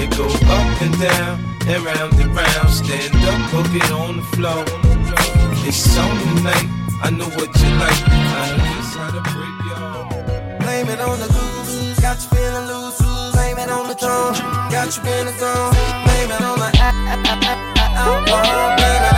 It 0.00 0.08
go 0.16 0.26
up 0.56 0.82
and 0.84 0.94
down 1.06 1.34
and 1.70 1.80
round 1.88 2.14
and 2.22 2.32
round. 2.40 2.70
Stand 2.80 3.12
up, 3.30 3.40
hook 3.54 3.72
it 3.80 3.90
on 4.02 4.12
the 4.20 4.26
floor. 4.34 4.64
It's 5.68 5.98
on 6.04 6.14
tonight. 6.24 6.68
I 7.06 7.08
know 7.18 7.30
what 7.38 7.50
you 7.60 7.70
like. 7.82 8.00
I 8.40 8.46
know 8.56 8.70
just 8.74 8.92
how 9.00 9.10
to 9.16 9.22
break 9.32 9.56
y'all. 9.68 10.04
Blame 10.62 10.88
it 10.94 11.00
on 11.08 11.16
the 11.24 11.30
goose, 11.36 11.98
got 12.04 12.16
you 12.22 12.28
feeling 12.34 12.66
loose. 12.70 13.02
Blame 13.36 13.58
it 13.64 13.70
on 13.78 13.84
the 13.92 13.98
tone, 14.06 14.34
got 14.74 14.88
you 14.94 15.00
in 15.14 15.24
the 15.28 15.34
zone. 15.42 15.72
Blame 16.06 16.30
it 16.36 16.42
on 16.50 16.56
the 16.62 16.70
alcohol. 18.06 19.17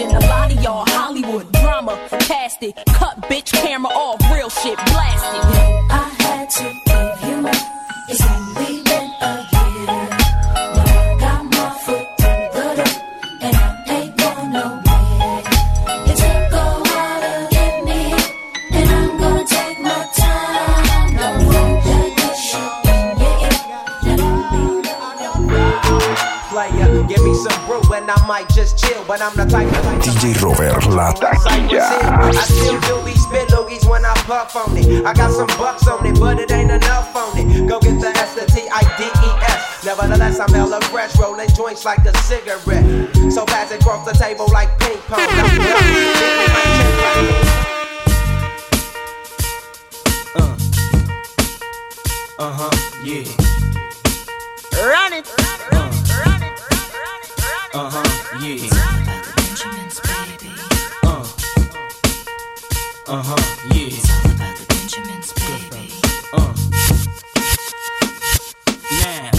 A 0.09 0.19
lot 0.27 0.51
of 0.51 0.61
y'all 0.63 0.85
Hollywood 0.87 1.51
drama, 1.51 1.95
cast 2.21 2.63
it. 2.63 2.75
Cut 2.87 3.21
bitch 3.29 3.51
camera 3.51 3.91
off, 3.91 4.19
real 4.33 4.49
shit, 4.49 4.77
blast 4.77 5.25
it. 5.35 5.45
I 5.91 6.09
had 6.19 6.49
to 6.49 6.63
give 6.85 7.29
you 7.29 7.41
more. 7.41 8.40
But 29.11 29.21
I'm 29.21 29.35
the 29.35 29.43
type 29.43 29.67
of 29.67 29.73
DJ 29.99 30.41
Robert 30.41 30.87
La 30.95 31.11
Taquilla. 31.11 31.83
I 32.31 32.31
still 32.47 32.79
do 32.87 33.03
be 33.03 33.11
spit 33.11 33.49
loogies 33.49 33.85
when 33.89 34.05
I 34.05 34.13
puff 34.23 34.55
on 34.55 34.77
it. 34.77 35.05
I 35.05 35.13
got 35.13 35.31
some 35.31 35.47
bucks 35.59 35.85
on 35.85 36.05
it, 36.05 36.17
but 36.17 36.39
it 36.39 36.49
ain't 36.49 36.71
enough 36.71 37.13
on 37.13 37.37
it. 37.37 37.67
Go 37.67 37.77
get 37.81 37.99
the 37.99 38.07
S, 38.07 38.35
the 38.35 38.45
T, 38.45 38.69
I, 38.71 38.81
D, 38.95 39.03
E, 39.03 39.29
S. 39.51 39.83
Nevertheless, 39.83 40.39
I'm 40.39 40.53
hella 40.53 40.79
fresh, 40.83 41.17
rolling 41.19 41.49
joints 41.49 41.83
like 41.83 41.99
a 42.05 42.17
cigarette. 42.19 42.85
So 43.33 43.45
pass 43.45 43.71
it 43.71 43.81
across 43.81 44.05
the 44.09 44.13
table 44.17 44.47
like 44.53 44.79
ping 44.79 44.97
pong. 45.09 45.19
Don't 45.19 45.53
you 45.55 45.61
help 45.61 45.83
me, 45.83 46.07
nigga, 46.15 46.47
my 46.55 46.63
chick 46.77 46.95
like 47.03 47.19
me. 47.27 47.61
Uh 52.39 52.53
huh, 52.55 52.71
yeah. 53.03 53.27
Run 54.87 55.13
it. 55.13 55.50
Uh 58.41 58.47
huh, 58.47 58.55
yeah. 58.55 58.69
Uh. 61.03 61.23
Uh 63.07 63.21
huh, 63.21 63.43
yeah. 63.75 63.91
Uh. 66.33 66.53
Now, 69.03 69.29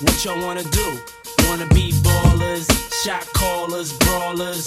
what 0.00 0.24
y'all 0.24 0.40
wanna 0.44 0.64
do? 0.64 0.98
Wanna 1.46 1.66
be 1.66 1.92
ballers, 2.02 2.66
shot 3.04 3.24
callers, 3.34 3.92
brawlers, 3.98 4.66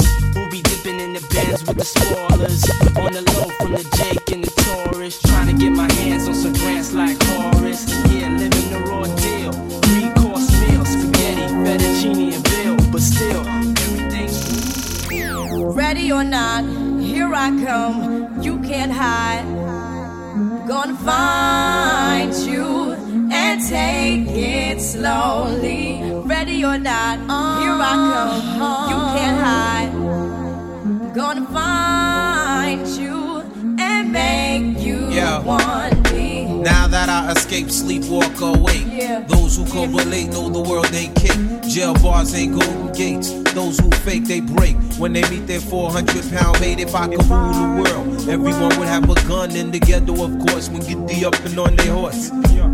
Ain't 42.34 42.60
golden 42.60 42.92
gates. 42.94 43.30
Those 43.54 43.78
who 43.78 43.92
fake, 44.02 44.26
they 44.26 44.40
break. 44.40 44.76
When 44.98 45.14
they 45.14 45.22
meet 45.30 45.46
their 45.46 45.60
400 45.60 46.32
pound 46.32 46.60
mate, 46.60 46.80
if 46.80 46.96
I 46.96 47.08
could 47.08 47.24
rule 47.30 47.54
the 47.54 47.84
world, 47.84 48.30
everyone 48.30 48.74
would 48.80 48.88
have 48.88 49.08
a 49.08 49.16
gun 49.28 49.56
in 49.56 49.70
the 49.70 49.80
ghetto, 49.80 50.14
of 50.24 50.34
course, 50.48 50.70
when 50.70 50.82
get 50.82 50.98
the 51.08 51.26
up 51.26 51.36
and 51.46 51.60
on 51.60 51.76
their 51.76 51.94
horse. 51.94 52.32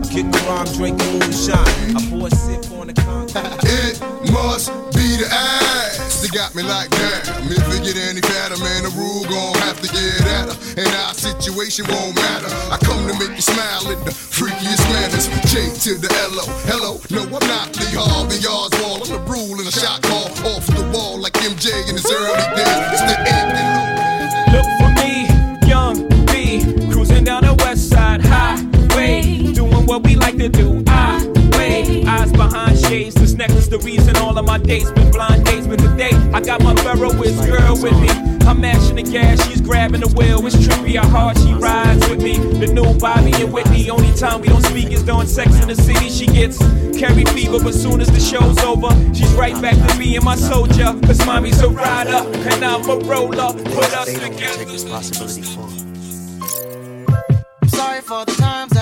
Kick 0.08 0.26
around, 0.48 0.72
drinking 0.74 1.20
moonshine. 1.20 1.92
I 1.92 2.00
pour 2.10 2.28
a 2.28 2.32
sip 2.32 2.72
on 2.72 2.88
the 2.88 2.94
concrete. 2.94 3.60
It 3.68 4.00
must 4.32 4.72
be 4.96 5.20
the 5.20 5.28
ass 5.30 6.22
that 6.22 6.32
got 6.32 6.56
me 6.56 6.64
like 6.64 6.90
damn. 6.92 7.52
If 7.52 7.68
it 7.76 7.84
get 7.84 7.98
any 8.00 8.22
fatter, 8.22 8.58
man, 8.64 8.84
the 8.88 8.94
rule 8.96 9.28
gon' 9.28 9.60
have 9.68 9.82
to 9.82 9.90
get 9.92 10.24
at 10.40 10.56
her. 10.56 10.58
And 10.80 10.88
our 11.04 11.14
situation 11.14 11.86
won't 11.90 12.16
matter. 12.16 12.48
I 12.72 12.78
come 12.80 13.04
to 13.08 13.14
make 13.20 13.36
you 13.36 13.44
smile 13.44 13.92
in 13.92 14.00
the 14.08 14.12
freakiest 14.12 14.88
manners. 14.96 15.28
J 15.52 15.68
to 15.84 16.00
the 16.00 16.08
L-O. 16.32 16.48
Hello, 16.64 17.02
no, 17.12 17.28
I'm 17.28 17.48
not 17.48 17.76
Lee 17.76 17.92
Harvey 17.92 18.19
dates 34.70 34.92
been 34.92 35.12
blind 35.12 35.44
dates. 35.46 35.68
But 35.68 35.80
today, 35.80 36.12
I 36.32 36.40
got 36.40 36.62
my 36.64 36.76
Ferroist 36.76 37.46
girl 37.46 37.76
with 37.82 38.00
me. 38.00 38.10
I'm 38.48 38.62
mashing 38.62 38.96
the 38.96 39.04
gas, 39.04 39.46
she's 39.48 39.62
grabbing 39.62 40.02
the 40.02 40.08
wheel. 40.08 40.46
It's 40.46 40.56
trippy 40.56 40.96
how 40.96 41.08
hard 41.10 41.38
she 41.38 41.54
rides 41.54 42.08
with 42.08 42.22
me. 42.22 42.38
The 42.38 42.68
new 42.68 42.98
Bobby 43.00 43.34
and 43.34 43.52
Whitney. 43.52 43.90
Only 43.90 44.14
time 44.14 44.42
we 44.42 44.48
don't 44.48 44.64
speak 44.64 44.92
is 44.92 45.04
during 45.04 45.28
sex 45.28 45.60
in 45.60 45.68
the 45.68 45.76
city. 45.76 46.10
She 46.10 46.28
gets 46.28 46.58
Carrie 46.98 47.26
fever, 47.26 47.60
but 47.60 47.74
soon 47.74 48.00
as 48.00 48.12
the 48.12 48.20
show's 48.20 48.58
over, 48.60 48.90
she's 49.14 49.34
right 49.34 49.60
back 49.62 49.76
to 49.76 49.98
me 49.98 50.16
and 50.16 50.24
my 50.24 50.36
soldier. 50.36 50.94
Cause 51.06 51.26
mommy's 51.26 51.62
a 51.62 51.70
rider, 51.70 52.22
and 52.50 52.64
I'm 52.64 52.88
a 52.90 52.98
roller. 52.98 53.54
Put 53.76 53.94
us 53.98 54.14
together. 54.14 54.66
I'm 57.62 57.70
sorry 57.70 58.02
for 58.02 58.26
the 58.26 58.36
times 58.38 58.79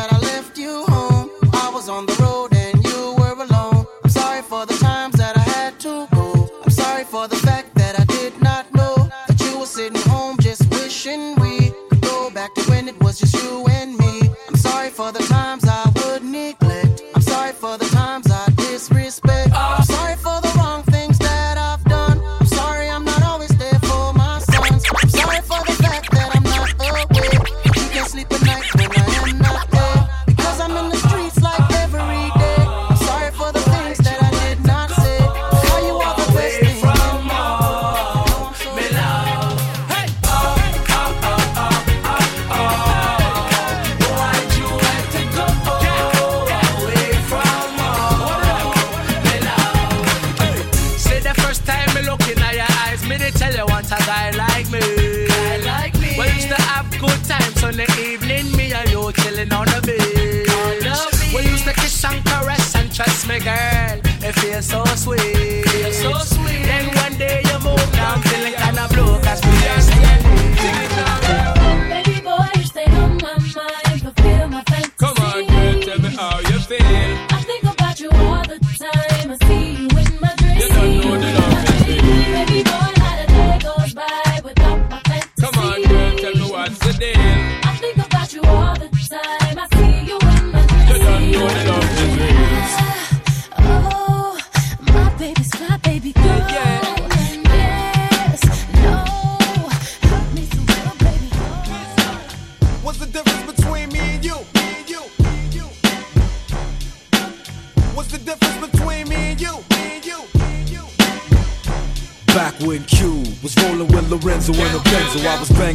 so 64.67 64.83
sweet. 64.97 65.16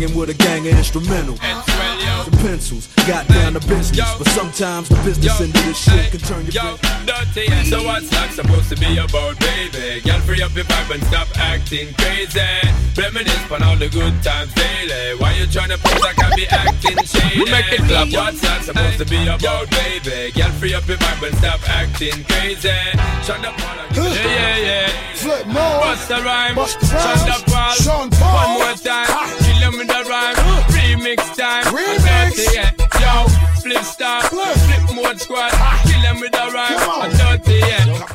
Banging 0.02 0.18
with 0.18 0.30
a 0.30 0.34
gang 0.34 0.66
of 0.66 0.74
instrumental. 0.74 1.34
The 1.34 2.36
pencils 2.42 2.88
got 3.06 3.26
down 3.28 3.54
to 3.54 3.60
business, 3.60 4.14
but 4.18 4.28
sometimes 4.28 4.88
the 4.88 4.96
business 4.96 5.40
end 5.40 5.56
of 5.56 5.64
this 5.64 5.78
shit 5.78 6.10
can 6.10 6.20
turn 6.20 6.46
your 6.46 6.64
Yo, 6.64 6.76
dirty, 7.06 7.64
so 7.64 7.82
what's 7.82 8.08
that 8.10 8.32
supposed 8.32 8.68
to 8.70 8.76
be 8.76 8.98
about, 8.98 9.38
baby? 9.40 10.00
Girl, 10.00 10.20
free 10.20 10.42
up 10.42 10.54
your 10.54 10.64
vibe 10.64 10.94
and 10.94 11.04
stop 11.04 11.28
acting 11.38 11.92
crazy. 11.94 12.40
Reminisce 12.96 13.50
on 13.50 13.62
all 13.62 13.76
the 13.76 13.88
good 13.88 14.14
times 14.22 14.52
daily. 14.54 15.18
Why 15.18 15.34
you 15.34 15.46
tryna 15.46 15.78
put 15.82 16.00
like 16.00 16.18
I 16.22 16.34
be 16.36 16.46
acting 16.48 16.98
shady? 17.04 17.40
We 17.40 17.50
make 17.50 17.72
it 17.72 17.82
clap. 17.88 18.12
What's 18.12 18.40
that 18.42 18.64
supposed 18.64 18.98
to 18.98 19.06
be 19.06 19.26
about, 19.26 19.70
baby? 19.70 20.32
Girl, 20.32 20.50
free 20.58 20.74
up 20.74 20.86
your 20.86 20.98
vibe 20.98 21.28
and 21.28 21.36
stop 21.38 21.60
acting 21.68 22.24
crazy. 22.24 22.70
Shut 23.24 23.44
up, 23.44 23.58
yeah, 23.94 24.14
yeah, 24.14 24.56
yeah. 24.58 25.14
Flip 25.14 25.46
more. 25.46 25.54
Bust 25.54 26.08
the 26.08 26.22
rhyme. 26.22 26.54
Bust 26.54 26.80
the 26.80 26.86
rhyme. 26.86 27.18
Shut 27.18 27.30
up, 27.30 27.56
all. 27.56 27.74
Sean 27.74 28.10
Paul. 28.10 28.58
One 28.58 28.68
more 28.68 28.76
time. 28.76 29.41
Kill 29.62 29.70
them 29.70 29.78
with 29.78 29.88
the 29.88 30.10
rhyme. 30.10 30.34
Remix 30.74 31.36
time. 31.36 31.62
Remix. 31.64 32.34
Dirty, 32.34 32.46
yeah. 32.52 32.70
Yo, 32.98 33.28
flip 33.60 33.84
stop. 33.84 34.24
Flip 34.24 34.96
mode 34.96 35.20
squad. 35.20 35.52
Kill 35.84 36.02
them 36.02 36.20
with 36.20 36.32
the 36.32 36.50
rhyme. 36.52 36.78
Come 36.78 37.02
on. 37.02 37.10
Dirty, 37.10 37.58
yeah. 37.58 38.08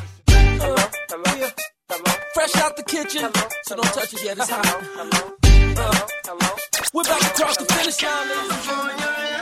Fresh 2.34 2.56
out 2.56 2.76
the 2.76 2.82
kitchen, 2.82 3.30
so 3.64 3.76
don't 3.76 3.94
touch 3.94 4.12
it 4.12 4.24
yet. 4.24 4.36
It's 4.36 4.50
hot. 4.50 4.66
Hello, 4.66 5.24
hello, 5.42 5.90
hello. 6.26 6.56
we're 6.92 7.00
about 7.00 7.20
to 7.20 7.30
cross 7.30 7.56
the 7.56 7.64
finish 7.64 8.02
line, 8.02 8.28
ladies 8.28 8.52
and 8.52 8.62
gentlemen. 8.64 9.37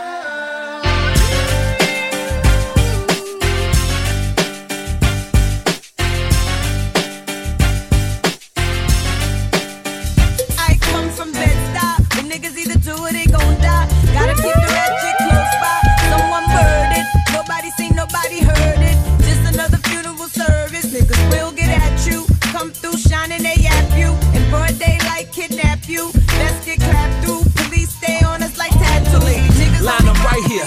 Shining, 23.27 23.43
they 23.43 23.63
yap 23.63 23.99
you. 23.99 24.11
In 24.37 24.49
broad 24.51 24.79
daylight, 24.79 25.29
kidnap 25.33 25.89
you. 25.89 26.11
Let's 26.39 26.65
get 26.65 26.79
clapped 26.81 27.25
through. 27.25 27.43
Police 27.57 27.91
stay 27.91 28.21
on 28.25 28.43
us 28.43 28.59
like 28.59 28.73
tattooing. 28.73 29.43
Niggas 29.59 29.83
Line 29.83 30.09
up 30.09 30.19
right 30.25 30.45
here. 30.45 30.67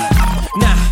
Nah. 0.57 0.89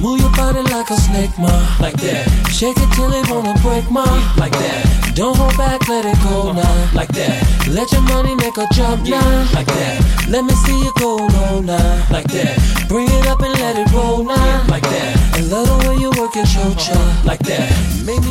Move 0.00 0.20
your 0.20 0.30
body 0.32 0.62
like 0.70 0.90
a 0.90 0.96
snake, 0.96 1.36
ma. 1.38 1.50
Like 1.80 1.96
that. 1.96 2.28
Shake 2.52 2.76
it 2.76 2.90
till 2.94 3.12
it 3.12 3.28
wanna 3.30 3.54
break, 3.62 3.90
ma. 3.90 4.04
Like 4.36 4.52
that. 4.52 5.12
Don't 5.14 5.36
hold 5.36 5.56
back, 5.56 5.88
let 5.88 6.04
it 6.04 6.16
go 6.22 6.50
uh-huh. 6.50 6.62
now. 6.62 6.94
Like 6.94 7.08
that. 7.18 7.42
Let 7.68 7.90
your 7.92 8.02
money 8.02 8.34
make 8.36 8.56
a 8.56 8.66
jump 8.72 9.02
now. 9.08 9.48
Like 9.52 9.66
that. 9.66 10.26
Let 10.28 10.44
me 10.44 10.54
see 10.64 10.78
you 10.78 10.92
go 10.98 11.16
low 11.16 11.60
now. 11.60 12.06
Like 12.10 12.28
that. 12.28 12.54
Bring 12.88 13.08
it 13.10 13.26
up 13.26 13.40
and 13.40 13.52
let 13.58 13.76
it 13.76 13.90
roll 13.92 14.24
now. 14.24 14.64
Like 14.68 14.84
that. 14.84 15.34
I 15.34 15.40
love 15.40 15.66
the 15.66 15.88
way 15.88 15.96
you 15.96 16.10
work 16.10 16.34
your 16.36 16.44
chocha. 16.46 16.94
Uh-huh. 16.94 17.26
Like 17.26 17.40
that. 17.50 17.66
Make 18.06 18.22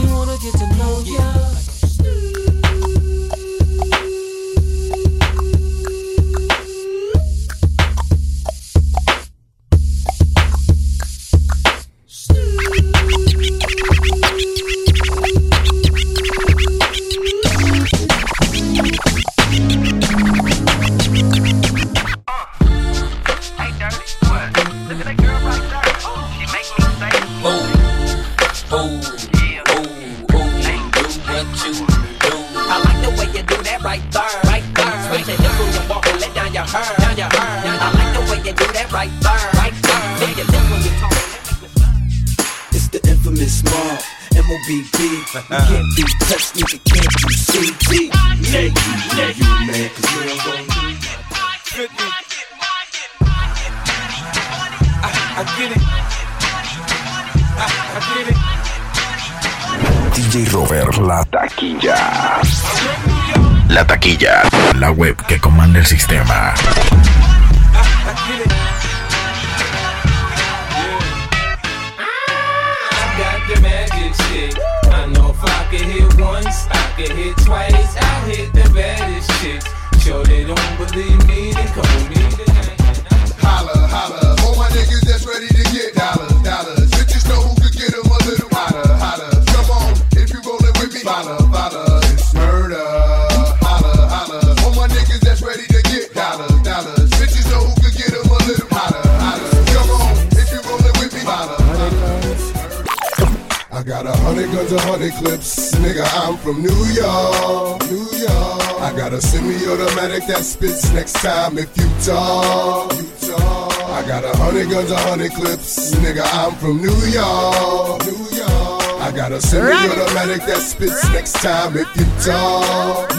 from 106.47 106.61
New 106.61 106.85
York, 106.95 107.81
New 107.91 108.07
York. 108.23 108.79
I 108.79 108.93
got 108.95 109.11
a 109.11 109.19
semi-automatic 109.19 110.27
that 110.27 110.45
spits 110.45 110.89
next 110.93 111.11
time 111.19 111.57
if 111.57 111.67
you 111.75 111.83
talk. 112.05 112.95
You 112.95 113.03
talk. 113.27 113.73
I 113.83 114.07
got 114.07 114.23
a 114.23 114.31
hundred 114.37 114.69
guns, 114.69 114.89
a 114.89 114.97
hundred 114.97 115.33
clips. 115.33 115.91
Nigga, 115.95 116.23
I'm 116.23 116.55
from 116.55 116.77
New 116.77 116.99
York, 117.11 117.99
New 118.05 118.23
York. 118.31 118.81
I 119.03 119.11
got 119.13 119.33
a 119.33 119.41
semi-automatic 119.41 120.39
that 120.47 120.61
spits 120.61 121.03
next 121.11 121.33
time 121.33 121.75
if 121.75 121.89
you 121.97 122.05
talk. 122.23 123.09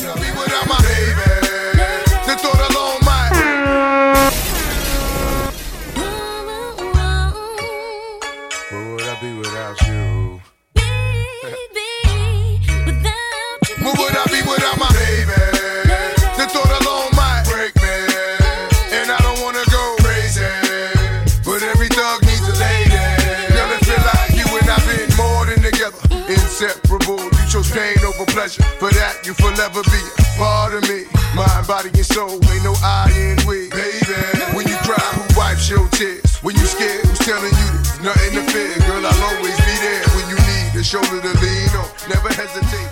Tell 0.00 0.16
me 0.16 0.30
what 0.32 0.48
I'm 0.48 0.72
a 0.72 0.78
baby. 0.80 1.76
Then 2.24 2.38
throw 2.38 2.71
pleasure. 28.42 28.62
For 28.78 28.90
that, 28.90 29.22
you 29.24 29.34
forever 29.34 29.82
be 29.86 30.02
a 30.18 30.24
part 30.38 30.74
of 30.74 30.82
me. 30.90 31.06
Mind, 31.34 31.66
body, 31.66 31.90
and 31.94 32.06
soul. 32.06 32.42
Ain't 32.50 32.64
no 32.64 32.74
I 32.82 33.06
in 33.14 33.38
we. 33.46 33.70
Baby. 33.70 34.18
When 34.54 34.66
you 34.66 34.76
cry, 34.82 34.98
who 35.14 35.22
wipes 35.38 35.70
your 35.70 35.86
tears? 35.88 36.42
When 36.42 36.56
you 36.56 36.66
scared, 36.66 37.06
who's 37.06 37.18
telling 37.18 37.54
you 37.54 37.68
there's 37.70 38.02
nothing 38.02 38.32
to 38.34 38.42
fear? 38.50 38.74
Girl, 38.86 39.06
I'll 39.06 39.36
always 39.36 39.56
be 39.62 39.74
there 39.86 40.02
when 40.18 40.26
you 40.28 40.36
need 40.36 40.74
a 40.74 40.82
shoulder 40.82 41.22
to 41.22 41.32
lean 41.38 41.70
on. 41.78 41.88
Never 42.10 42.28
hesitate. 42.34 42.91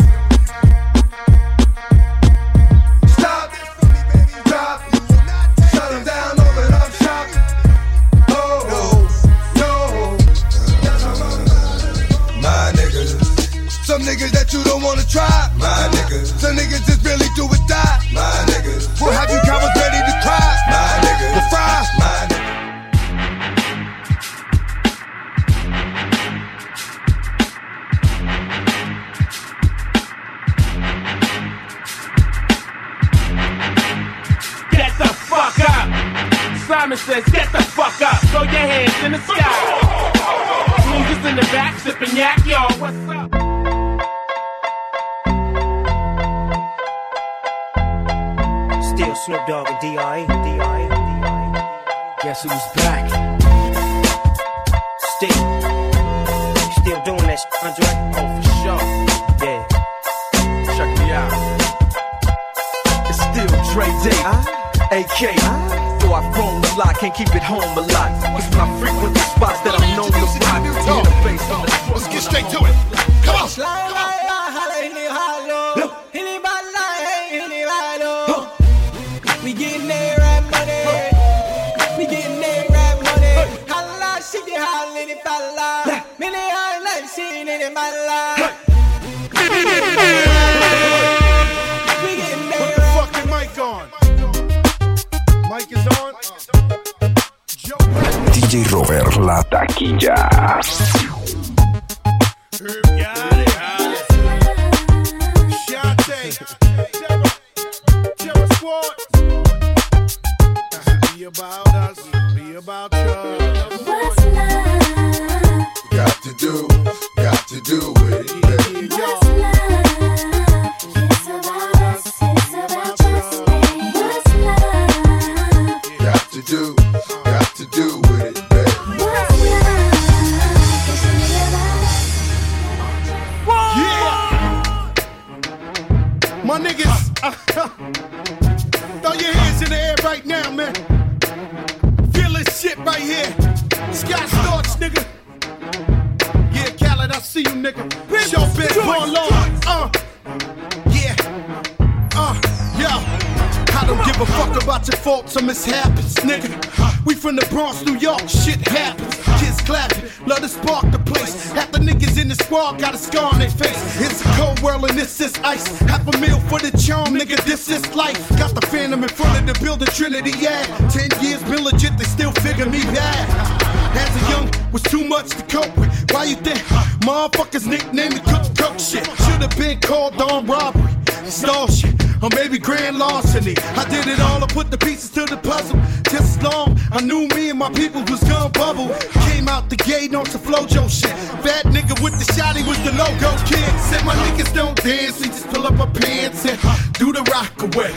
motherfuckers 177.20 177.66
nicknamed 177.66 178.14
the 178.14 178.20
cook 178.20 178.44
cook 178.56 178.78
shit. 178.78 179.06
Should've 179.24 179.56
been 179.58 179.78
called 179.80 180.20
on 180.20 180.46
robbery, 180.46 180.90
stall 181.26 181.68
shit, 181.68 181.94
or 182.22 182.30
maybe 182.34 182.58
grand 182.58 182.96
larceny. 182.98 183.54
I 183.76 183.84
did 183.88 184.06
it 184.06 184.20
all, 184.20 184.42
I 184.42 184.46
put 184.46 184.70
the 184.70 184.78
pieces 184.78 185.10
to 185.10 185.24
the 185.26 185.36
puzzle. 185.36 185.78
Just 186.04 186.38
as 186.38 186.42
long 186.42 186.78
I 186.92 187.00
knew 187.00 187.28
me 187.36 187.50
and 187.50 187.58
my 187.58 187.70
people 187.72 188.02
was 188.04 188.22
gonna 188.24 188.48
bubble. 188.48 188.88
Came 189.28 189.48
out 189.48 189.68
the 189.68 189.76
gate 189.76 190.14
on 190.14 190.24
some 190.26 190.40
flojo 190.40 190.88
shit. 190.88 191.16
Fat 191.44 191.66
nigga 191.66 192.02
with 192.02 192.16
the 192.18 192.26
shotty 192.32 192.66
was 192.66 192.78
the 192.84 192.92
logo 192.92 193.30
kid. 193.44 193.70
Said 193.88 194.04
my 194.04 194.14
niggas 194.24 194.54
don't 194.54 194.76
dance, 194.82 195.20
we 195.20 195.26
just 195.26 195.46
pull 195.48 195.66
up 195.66 195.78
our 195.78 195.90
pants 195.90 196.46
and 196.46 196.58
do 196.94 197.12
the 197.12 197.22
rock 197.32 197.54
away. 197.62 197.92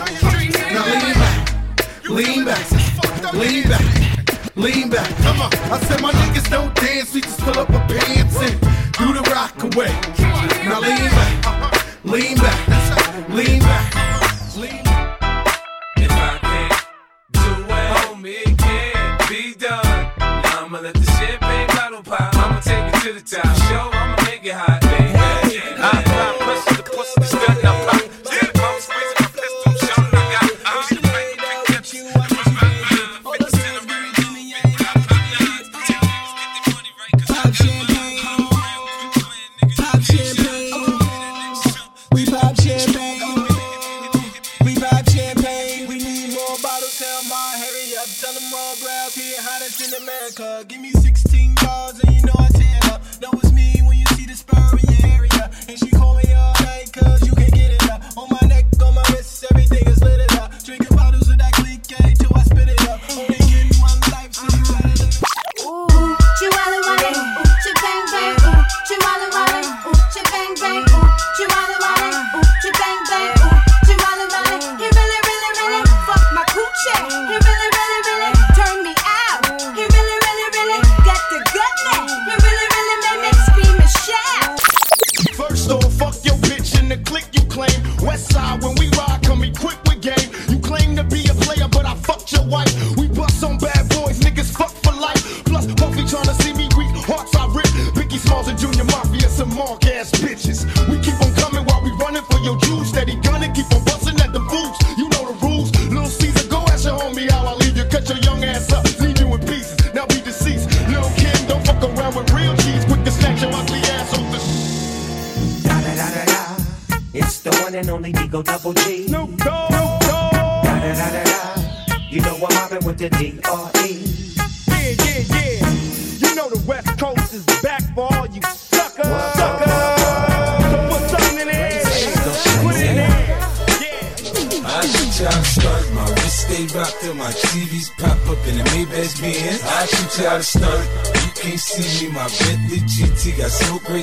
Now 0.73 0.85
lean 0.91 1.13
back, 1.23 2.09
lean 2.09 2.45
back, 2.45 2.71
lean 2.71 3.13
back. 3.21 3.33
Lean 3.33 3.63
back 3.69 4.12
lean 4.55 4.89
back. 4.89 5.09
Come 5.17 5.41
on. 5.41 5.53
I 5.71 5.79
said 5.79 6.01
my 6.01 6.11
niggas 6.11 6.49
don't 6.49 6.73
dance, 6.75 7.13
we 7.13 7.21
just 7.21 7.39
pull 7.39 7.57
up 7.59 7.69
our 7.69 7.87
pants 7.87 8.37
and 8.41 8.59
do 8.93 9.13
the 9.13 9.21
rock 9.31 9.61
away. 9.63 9.91
Now 10.65 10.79
lean 10.79 11.09
back, 11.11 12.03
lean 12.03 12.37
back, 12.37 12.67
lean 13.29 13.59
back, 13.59 13.95
lean 14.57 14.83
back. 14.83 15.13
If 15.97 16.11
I 16.11 16.37
can't 16.41 16.87
do 17.31 17.41
it, 17.41 17.87
homie, 17.93 18.41
it 18.45 18.57
can't 18.57 19.29
be 19.29 19.53
done. 19.55 20.11
I'ma 20.19 20.79
let 20.79 20.93
the 20.93 21.05
champagne 21.17 21.67
bottle 21.67 22.03
pop. 22.03 22.35
I'ma 22.35 22.59
take 22.59 22.93
it 22.93 23.01
to 23.01 23.13
the 23.13 23.21
top. 23.21 23.42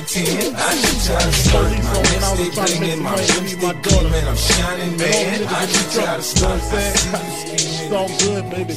2010. 0.05 0.55
I 0.55 0.73
can 0.81 0.97
try 1.05 1.21
to 1.21 1.31
stunt 1.31 1.83
my 1.83 2.33
lipstick 2.33 2.79
clinging, 2.79 3.03
my 3.03 3.15
lipstick 3.15 3.83
gleaming. 3.83 4.27
I'm 4.27 4.35
shining, 4.35 4.97
man. 4.97 5.47
I 5.47 5.65
can 5.65 5.91
try 5.91 6.17
to 6.17 6.21
stunt 6.21 6.61
that. 6.71 7.51
It's 7.53 7.91
all 7.91 8.07
good, 8.19 8.49
baby. 8.49 8.73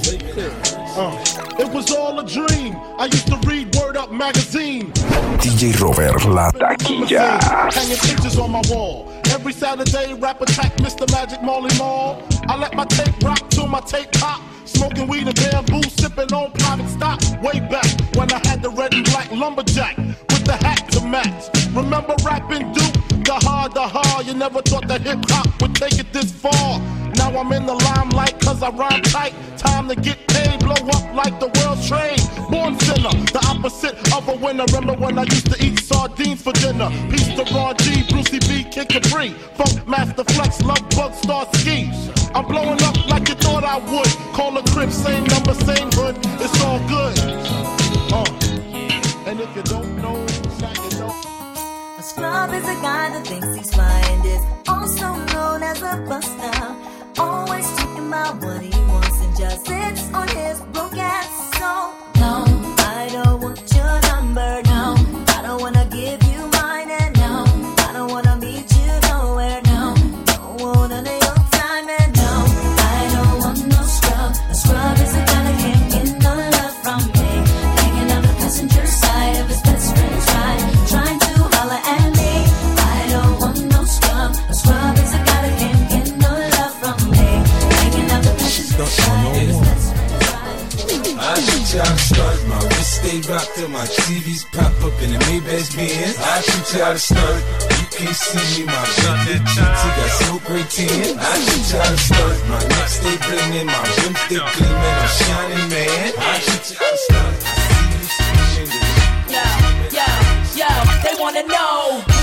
Uh, 0.97 1.19
it 1.59 1.73
was 1.73 1.91
all 1.93 2.19
a 2.19 2.27
dream. 2.27 2.77
I 2.99 3.07
used 3.07 3.27
to 3.29 3.37
read 3.49 3.75
Word 3.77 3.97
Up 3.97 4.13
magazine. 4.13 4.93
DJ 5.43 5.81
Robert 5.81 6.25
La 6.27 6.51
Taquilla. 6.51 7.41
Hanging 7.73 7.97
pictures 7.99 8.39
on 8.39 8.51
my 8.51 8.63
wall. 8.69 9.11
Every 9.31 9.53
Saturday, 9.53 10.15
rap 10.15 10.41
attack 10.41 10.77
Mr. 10.77 11.11
Magic 11.11 11.43
Molly 11.43 11.77
Mall. 11.79 12.23
I 12.49 12.57
let 12.57 12.75
my 12.75 12.85
tape 12.85 13.23
rock 13.23 13.49
till 13.51 13.67
my 13.67 13.81
tape 13.81 14.13
pop. 14.13 14.41
Smoking 14.75 15.07
weed 15.09 15.27
and 15.27 15.37
bamboo, 15.37 15.83
sipping 15.83 16.33
on 16.33 16.53
private 16.53 16.89
stock. 16.89 17.21
Way 17.43 17.61
back 17.61 17.87
when 18.17 18.33
I 18.33 18.41
had 18.47 18.63
the 18.63 18.71
red 18.71 18.95
and 18.95 19.05
black 19.05 19.31
lumberjack 19.31 19.97
with 19.97 20.45
the 20.45 20.57
hat 20.57 20.91
to 20.93 21.01
match. 21.07 21.49
Remember 21.75 22.15
rapping 22.25 22.73
Duke? 22.73 22.95
The 23.25 23.39
hard, 23.43 23.73
the 23.73 23.83
hard. 23.83 24.27
You 24.27 24.35
never 24.35 24.61
thought 24.63 24.87
that 24.89 25.01
hip 25.03 25.19
hop 25.29 25.61
would 25.63 25.75
take 25.75 25.99
it 25.99 26.13
this 26.13 26.31
far. 26.33 26.81
Now 27.17 27.31
I'm 27.39 27.53
in 27.53 27.67
the 27.67 27.75
limelight 27.75 28.41
cause 28.41 28.63
I 28.63 28.71
rhyme 28.71 29.03
tight. 29.03 29.35
Time 29.57 29.89
to 29.89 29.95
get 29.95 30.27
paid, 30.29 30.61
blow 30.61 30.75
up 30.75 31.15
like 31.15 31.39
the 31.41 31.49
world's 31.59 31.89
trade. 31.89 32.21
Born 32.51 32.79
sinner, 32.81 33.15
the 33.33 33.41
opposite 33.49 33.97
of 34.13 34.29
a 34.29 34.37
winner. 34.37 34.65
Remember 34.73 34.95
when 34.95 35.19
I 35.19 35.25
used 35.25 35.51
to 35.53 35.65
eat 35.65 35.79
sardines 35.81 36.43
for 36.43 36.53
dinner? 36.53 36.91
Peace 37.11 37.29
to 37.37 37.45
Ron 37.55 37.77
G, 37.79 38.03
Brucey 38.09 38.39
B, 38.41 38.65
Kid 38.71 38.89
Capri. 38.89 39.31
Funk 39.57 39.87
Master 39.89 40.25
Flex, 40.25 40.63
Love 40.63 40.89
Bug, 40.91 41.15
Star 41.15 41.47
Ski. 41.55 41.91
I'm 42.35 42.47
blowing 42.47 42.83
up 42.83 42.97
like 43.09 43.29
you 43.29 43.37
thought 43.37 43.65
I 43.65 43.79
would. 43.79 44.11
Call 44.35 44.57
a 44.59 44.63
crib, 44.71 44.91
same 44.91 45.25
number, 45.25 45.55
same 45.55 45.91
hood. 45.93 46.17
It's 46.41 46.61
all 46.63 46.81
good. 46.89 47.19
Uh, 48.13 48.25
and 49.27 49.41
if 49.41 49.57
you 49.57 49.63
don't 49.63 49.97
know, 50.03 50.27
scrub 52.03 52.53
is 52.53 52.65
a 52.65 52.75
guy 52.83 53.09
that 53.11 53.27
thinks 53.27 53.55
he's 53.57 53.73
fly 53.75 54.01
is 54.25 54.43
also 54.69 55.15
known 55.33 55.63
as 55.63 55.83
a 55.83 55.97
buster. 56.09 56.84
Always 57.19 57.67
talking 57.77 58.11
what 58.43 58.61
he 58.61 58.71
wants 58.89 59.21
and 59.21 59.37
just 59.37 59.67
sits 59.67 60.13
on 60.13 60.29
his 60.29 60.61
broke 60.73 60.97
ass. 60.97 61.29
So, 61.59 61.93
no, 62.21 62.45
I 62.79 63.09
don't 63.13 63.41
want 63.41 63.61
your 63.75 64.01
number. 64.11 64.63
No, 64.65 64.97
I 65.29 65.43
don't 65.43 65.61
wanna 65.61 65.87
give 65.91 66.24
my 93.63 93.87
TVs 93.87 94.51
pop 94.51 94.73
up 94.83 95.01
in 95.01 95.13
the 95.13 95.19
Maybach 95.31 95.77
Benz. 95.77 96.19
I 96.19 96.41
shoot 96.41 96.75
you 96.75 96.85
how 96.85 96.93
to 96.93 96.99
start. 96.99 97.43
You 97.71 97.87
can't 97.95 98.17
see 98.17 98.63
me, 98.63 98.67
my 98.67 98.83
Bentley 98.99 99.39
GT 99.47 99.83
got 99.95 100.11
so 100.11 100.39
great 100.43 100.69
tan. 100.71 101.19
I 101.19 101.39
teach 101.47 101.71
you 101.71 101.79
how 101.79 101.91
to 101.91 101.97
start. 101.97 102.37
My 102.51 102.59
neck 102.59 102.89
stay 102.89 103.17
blingin', 103.23 103.67
my 103.67 103.79
rims 104.03 104.19
stay 104.27 104.43
gleamin'. 104.43 104.97
I'm 104.99 105.09
shining, 105.09 105.69
man. 105.71 106.13
I 106.19 106.39
teach 106.43 106.75
you 106.75 106.89
see 106.99 107.15
you 107.91 108.03
scheming. 108.11 108.83
Yo, 109.31 109.45
yo, 109.95 110.09
yo, 110.59 110.71
they 111.05 111.15
wanna 111.23 111.47
know. 111.47 112.14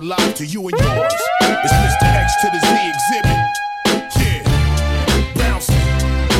Broadcast 0.00 0.20
live 0.20 0.34
to 0.36 0.46
you 0.46 0.68
and 0.68 0.78
yours. 0.78 1.14
It's 1.42 1.72
Mr. 1.72 2.02
X 2.02 2.32
to 2.42 2.50
the 2.50 2.60
Z 2.60 2.92
exhibit. 2.92 3.36
Yeah. 4.18 5.34
Bounce. 5.34 5.66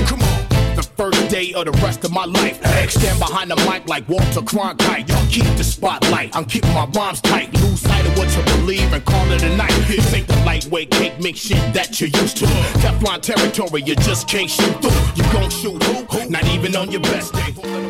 Come 0.08 0.22
on. 0.22 0.76
The 0.76 0.82
first 0.96 1.28
day 1.30 1.52
of 1.54 1.66
the 1.66 1.72
rest 1.82 2.04
of 2.04 2.12
my 2.12 2.24
life. 2.24 2.58
X 2.64 2.94
stand 2.94 3.18
behind 3.18 3.50
the 3.50 3.56
mic 3.56 3.88
like 3.88 4.08
Walter 4.08 4.40
Cronkite. 4.40 5.08
Y'all 5.08 5.26
keep 5.28 5.44
the 5.56 5.64
spotlight. 5.64 6.34
I'm 6.36 6.44
keeping 6.44 6.72
my 6.74 6.86
rhymes 6.86 7.20
tight. 7.20 7.52
Lose 7.60 7.80
sight 7.80 8.06
of 8.06 8.16
what 8.18 8.34
you 8.36 8.42
believe 8.56 8.92
and 8.92 9.04
call 9.04 9.30
it 9.30 9.42
a 9.42 9.56
night. 9.56 9.72
Ain't 10.14 10.26
the 10.26 10.42
lightweight 10.44 10.90
cake 10.90 11.18
mix 11.20 11.40
shit 11.40 11.74
that 11.74 12.00
you're 12.00 12.10
used 12.10 12.36
to. 12.38 12.46
Teflon 12.80 13.20
territory, 13.20 13.82
you 13.82 13.96
just 13.96 14.28
can't 14.28 14.50
shoot 14.50 14.82
through. 14.82 15.24
You 15.24 15.32
gon' 15.32 15.50
shoot 15.50 15.82
who? 15.82 16.30
Not 16.30 16.44
even 16.46 16.74
on 16.76 16.90
your 16.90 17.02
best 17.02 17.32
day. 17.32 17.85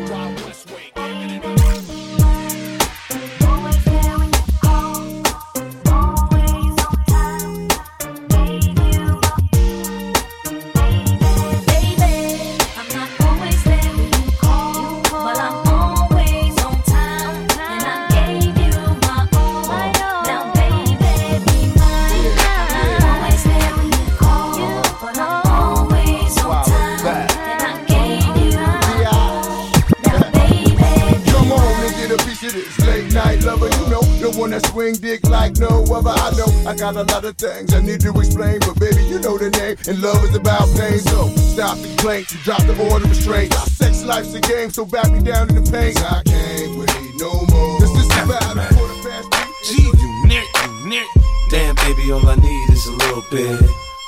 Got 36.77 36.95
a 36.95 37.03
lot 37.03 37.25
of 37.25 37.35
things 37.37 37.73
I 37.73 37.81
need 37.81 38.01
to 38.01 38.13
explain, 38.13 38.59
but 38.59 38.79
baby, 38.79 39.01
you 39.09 39.19
know 39.19 39.37
the 39.37 39.49
name. 39.49 39.75
And 39.89 39.97
love 40.01 40.23
is 40.23 40.35
about 40.35 40.69
pain, 40.77 40.99
so 40.99 41.27
stop 41.57 41.77
the 41.77 41.87
complaints 41.87 42.37
drop 42.45 42.61
the 42.69 42.77
order 42.89 43.05
of 43.05 43.09
restraint. 43.09 43.53
Sex 43.53 44.05
life's 44.05 44.33
a 44.33 44.41
game, 44.41 44.69
so 44.69 44.85
back 44.85 45.11
me 45.11 45.19
down 45.19 45.49
in 45.49 45.55
the 45.57 45.65
pain. 45.65 45.97
I 45.97 46.21
can't 46.21 46.77
wait 46.77 47.13
no 47.17 47.33
more. 47.49 47.79
This 47.81 47.93
is 47.97 48.09
about 48.21 48.61
a 48.61 48.65
quarter 48.77 48.99
past 49.01 49.27
G, 49.65 49.81
you 49.81 50.11
near, 50.29 50.45
you 50.45 50.89
near. 50.89 51.05
Damn, 51.49 51.75
baby, 51.81 52.11
all 52.11 52.25
I 52.29 52.35
need 52.35 52.69
is 52.69 52.85
a 52.85 52.93
little 52.93 53.25
bit. 53.31 53.57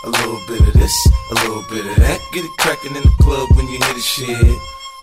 A 0.06 0.10
little 0.10 0.40
bit 0.48 0.62
of 0.62 0.74
this, 0.74 0.96
a 1.32 1.36
little 1.44 1.66
bit 1.74 1.86
of 1.86 1.96
that. 1.98 2.20
Get 2.32 2.46
it 2.46 2.52
crackin' 2.60 2.96
in 2.96 3.04
the 3.04 3.16
club 3.20 3.50
when 3.58 3.68
you 3.68 3.82
hear 3.82 3.94
the 3.94 4.00
shit. 4.00 4.58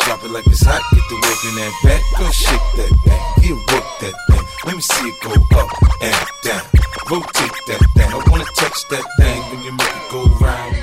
Drop 0.06 0.22
it 0.22 0.30
like 0.30 0.46
it's 0.46 0.64
hot, 0.64 0.80
get 0.94 1.04
the 1.10 1.18
work 1.18 1.40
in 1.50 1.54
that 1.58 1.72
back. 1.84 2.02
Go 2.16 2.30
shake 2.30 2.68
that 2.78 2.92
thing, 3.04 3.22
yeah, 3.42 3.74
work 3.74 3.86
that 4.00 4.14
thing. 4.30 4.44
Let 4.64 4.74
me 4.76 4.80
see 4.80 5.08
it 5.08 5.16
go 5.20 5.58
up 5.58 5.70
and 6.00 6.26
down. 6.44 6.75
Rotate 7.08 7.52
that 7.68 7.86
thing. 7.94 8.10
I 8.10 8.30
wanna 8.30 8.44
touch 8.56 8.88
that 8.88 9.06
thing 9.16 9.40
when 9.50 9.62
you 9.62 9.70
make 9.70 9.94
it 9.94 10.10
go 10.10 10.24
round. 10.42 10.74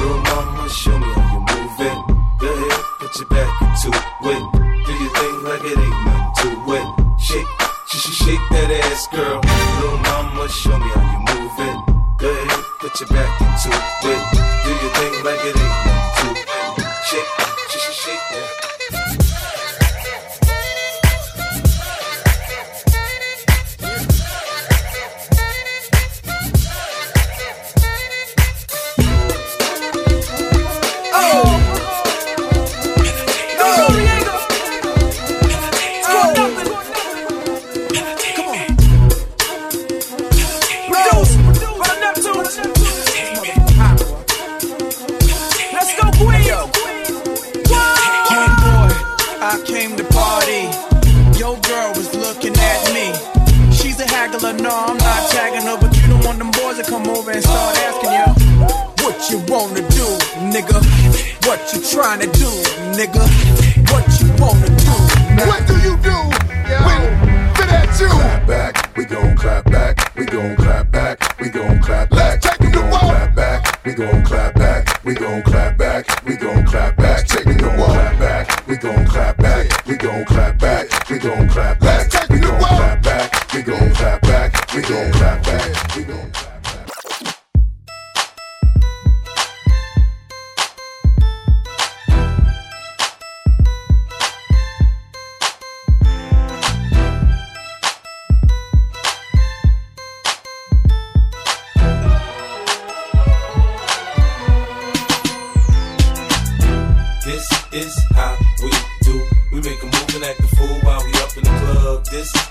Little 0.00 0.18
mama, 0.18 0.68
show 0.68 0.98
me 0.98 1.06
how 1.06 1.30
you 1.32 1.40
move 1.46 1.78
it. 1.78 1.98
Go 2.40 2.48
ahead, 2.52 2.84
put 2.98 3.16
your 3.16 3.28
back 3.28 3.62
into 3.62 3.88
it. 3.94 4.42
Do 4.84 4.92
your 4.98 5.12
thing 5.14 5.36
like 5.46 5.62
it 5.62 5.78
ain't 5.78 5.98
nothing 6.06 6.34
to 6.42 6.74
it. 6.74 7.20
Shake, 7.20 7.46
sh 7.86 7.96
sh 8.02 8.24
shake 8.24 8.44
that 8.50 8.70
ass, 8.82 9.06
girl. 9.14 9.40
Little 9.78 9.98
mama, 9.98 10.48
show 10.48 10.76
me 10.76 10.88
how 10.90 11.06
you 11.12 11.20
move 11.30 11.54
it. 11.54 11.78
Go 12.18 12.28
ahead, 12.28 12.64
put 12.80 12.98
your 12.98 13.08
back 13.10 13.45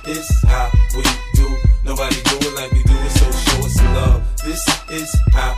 is 0.08 0.30
how 0.48 0.70
we 0.96 1.04
do. 1.34 1.48
Nobody 1.84 2.16
do 2.16 2.36
it 2.42 2.56
like 2.56 2.72
we 2.72 2.84
do 2.84 2.94
it, 2.94 3.12
so 3.12 3.32
show 3.32 3.66
us 3.66 3.74
some 3.74 3.94
love. 3.94 4.24
This 4.44 4.62
is 4.90 5.10
how 5.34 5.55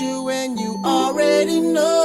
you 0.00 0.28
and 0.30 0.58
you 0.58 0.80
already 0.84 1.60
know. 1.60 2.01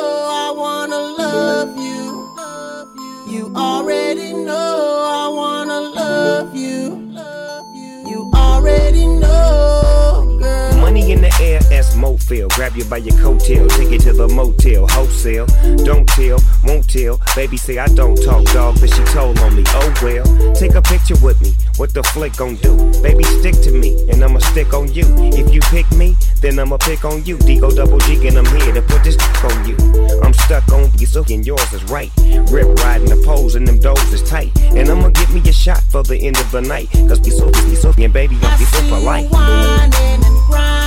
feel. 12.28 12.48
Grab 12.50 12.76
you 12.76 12.84
by 12.86 12.98
your 12.98 13.16
coattail, 13.16 13.70
take 13.78 13.92
you 13.92 14.00
to 14.00 14.14
the 14.14 14.28
motel, 14.28 14.88
wholesale. 14.88 15.48
Don't 15.84 16.08
tell, 16.10 16.40
won't 16.64 16.88
tell. 16.90 17.20
Baby 17.36 17.58
say 17.58 17.78
I 17.78 17.88
don't 17.88 18.22
talk, 18.22 18.44
dog, 18.52 18.80
but 18.80 18.94
she 18.94 19.04
told 19.06 19.40
on 19.40 19.56
me. 19.56 19.64
Oh 19.68 19.94
well, 20.04 20.54
take 20.54 20.76
a 20.76 20.82
picture 20.82 21.16
with 21.24 21.42
me. 21.42 21.56
What 21.78 21.94
the 21.94 22.04
flick 22.04 22.36
gon' 22.36 22.56
do? 22.56 22.76
Baby, 23.02 23.24
stick 23.40 23.56
to 23.64 23.72
me, 23.72 23.96
and 24.10 24.24
I'ma 24.24 24.40
stick 24.40 24.74
on 24.74 24.92
you. 24.94 25.06
If 25.34 25.54
you 25.54 25.62
pick 25.72 25.90
me, 25.92 26.16
then 26.42 26.60
I'ma 26.60 26.78
pick 26.78 27.06
on 27.06 27.24
you. 27.24 27.38
D 27.38 27.62
O 27.62 27.72
double 27.72 28.00
G, 28.00 28.28
and 28.28 28.38
I'm 28.38 28.46
here 28.46 28.74
to 28.74 28.82
put 28.82 29.04
this 29.04 29.18
on 29.44 29.68
you. 29.68 29.76
I'm 30.24 30.34
stuck 30.34 30.68
on 30.72 30.92
you, 30.98 31.08
so 31.08 31.24
and 31.30 31.46
yours 31.46 31.74
is 31.74 31.84
right. 31.86 32.12
Rip 32.52 32.68
riding 32.84 33.10
the 33.10 33.22
poles, 33.26 33.56
and 33.56 33.68
them 33.68 33.80
doors 33.80 34.12
is 34.12 34.28
tight. 34.28 34.52
And 34.76 34.90
I'ma 34.90 35.10
give 35.10 35.34
me 35.34 35.42
a 35.48 35.54
shot 35.54 35.82
for 35.90 36.04
the 36.04 36.18
end 36.18 36.38
of 36.40 36.52
the 36.52 36.62
night. 36.62 36.90
Cause 37.08 37.20
be 37.20 37.30
so, 37.30 37.52
be 37.52 37.76
so, 37.76 37.94
and 37.98 38.14
baby, 38.14 38.38
I'm 38.42 38.60
be 38.60 38.66
so 38.66 38.82
polite. 38.90 39.32
Winding 39.32 40.26
and 40.26 40.38
grinding. 40.48 40.87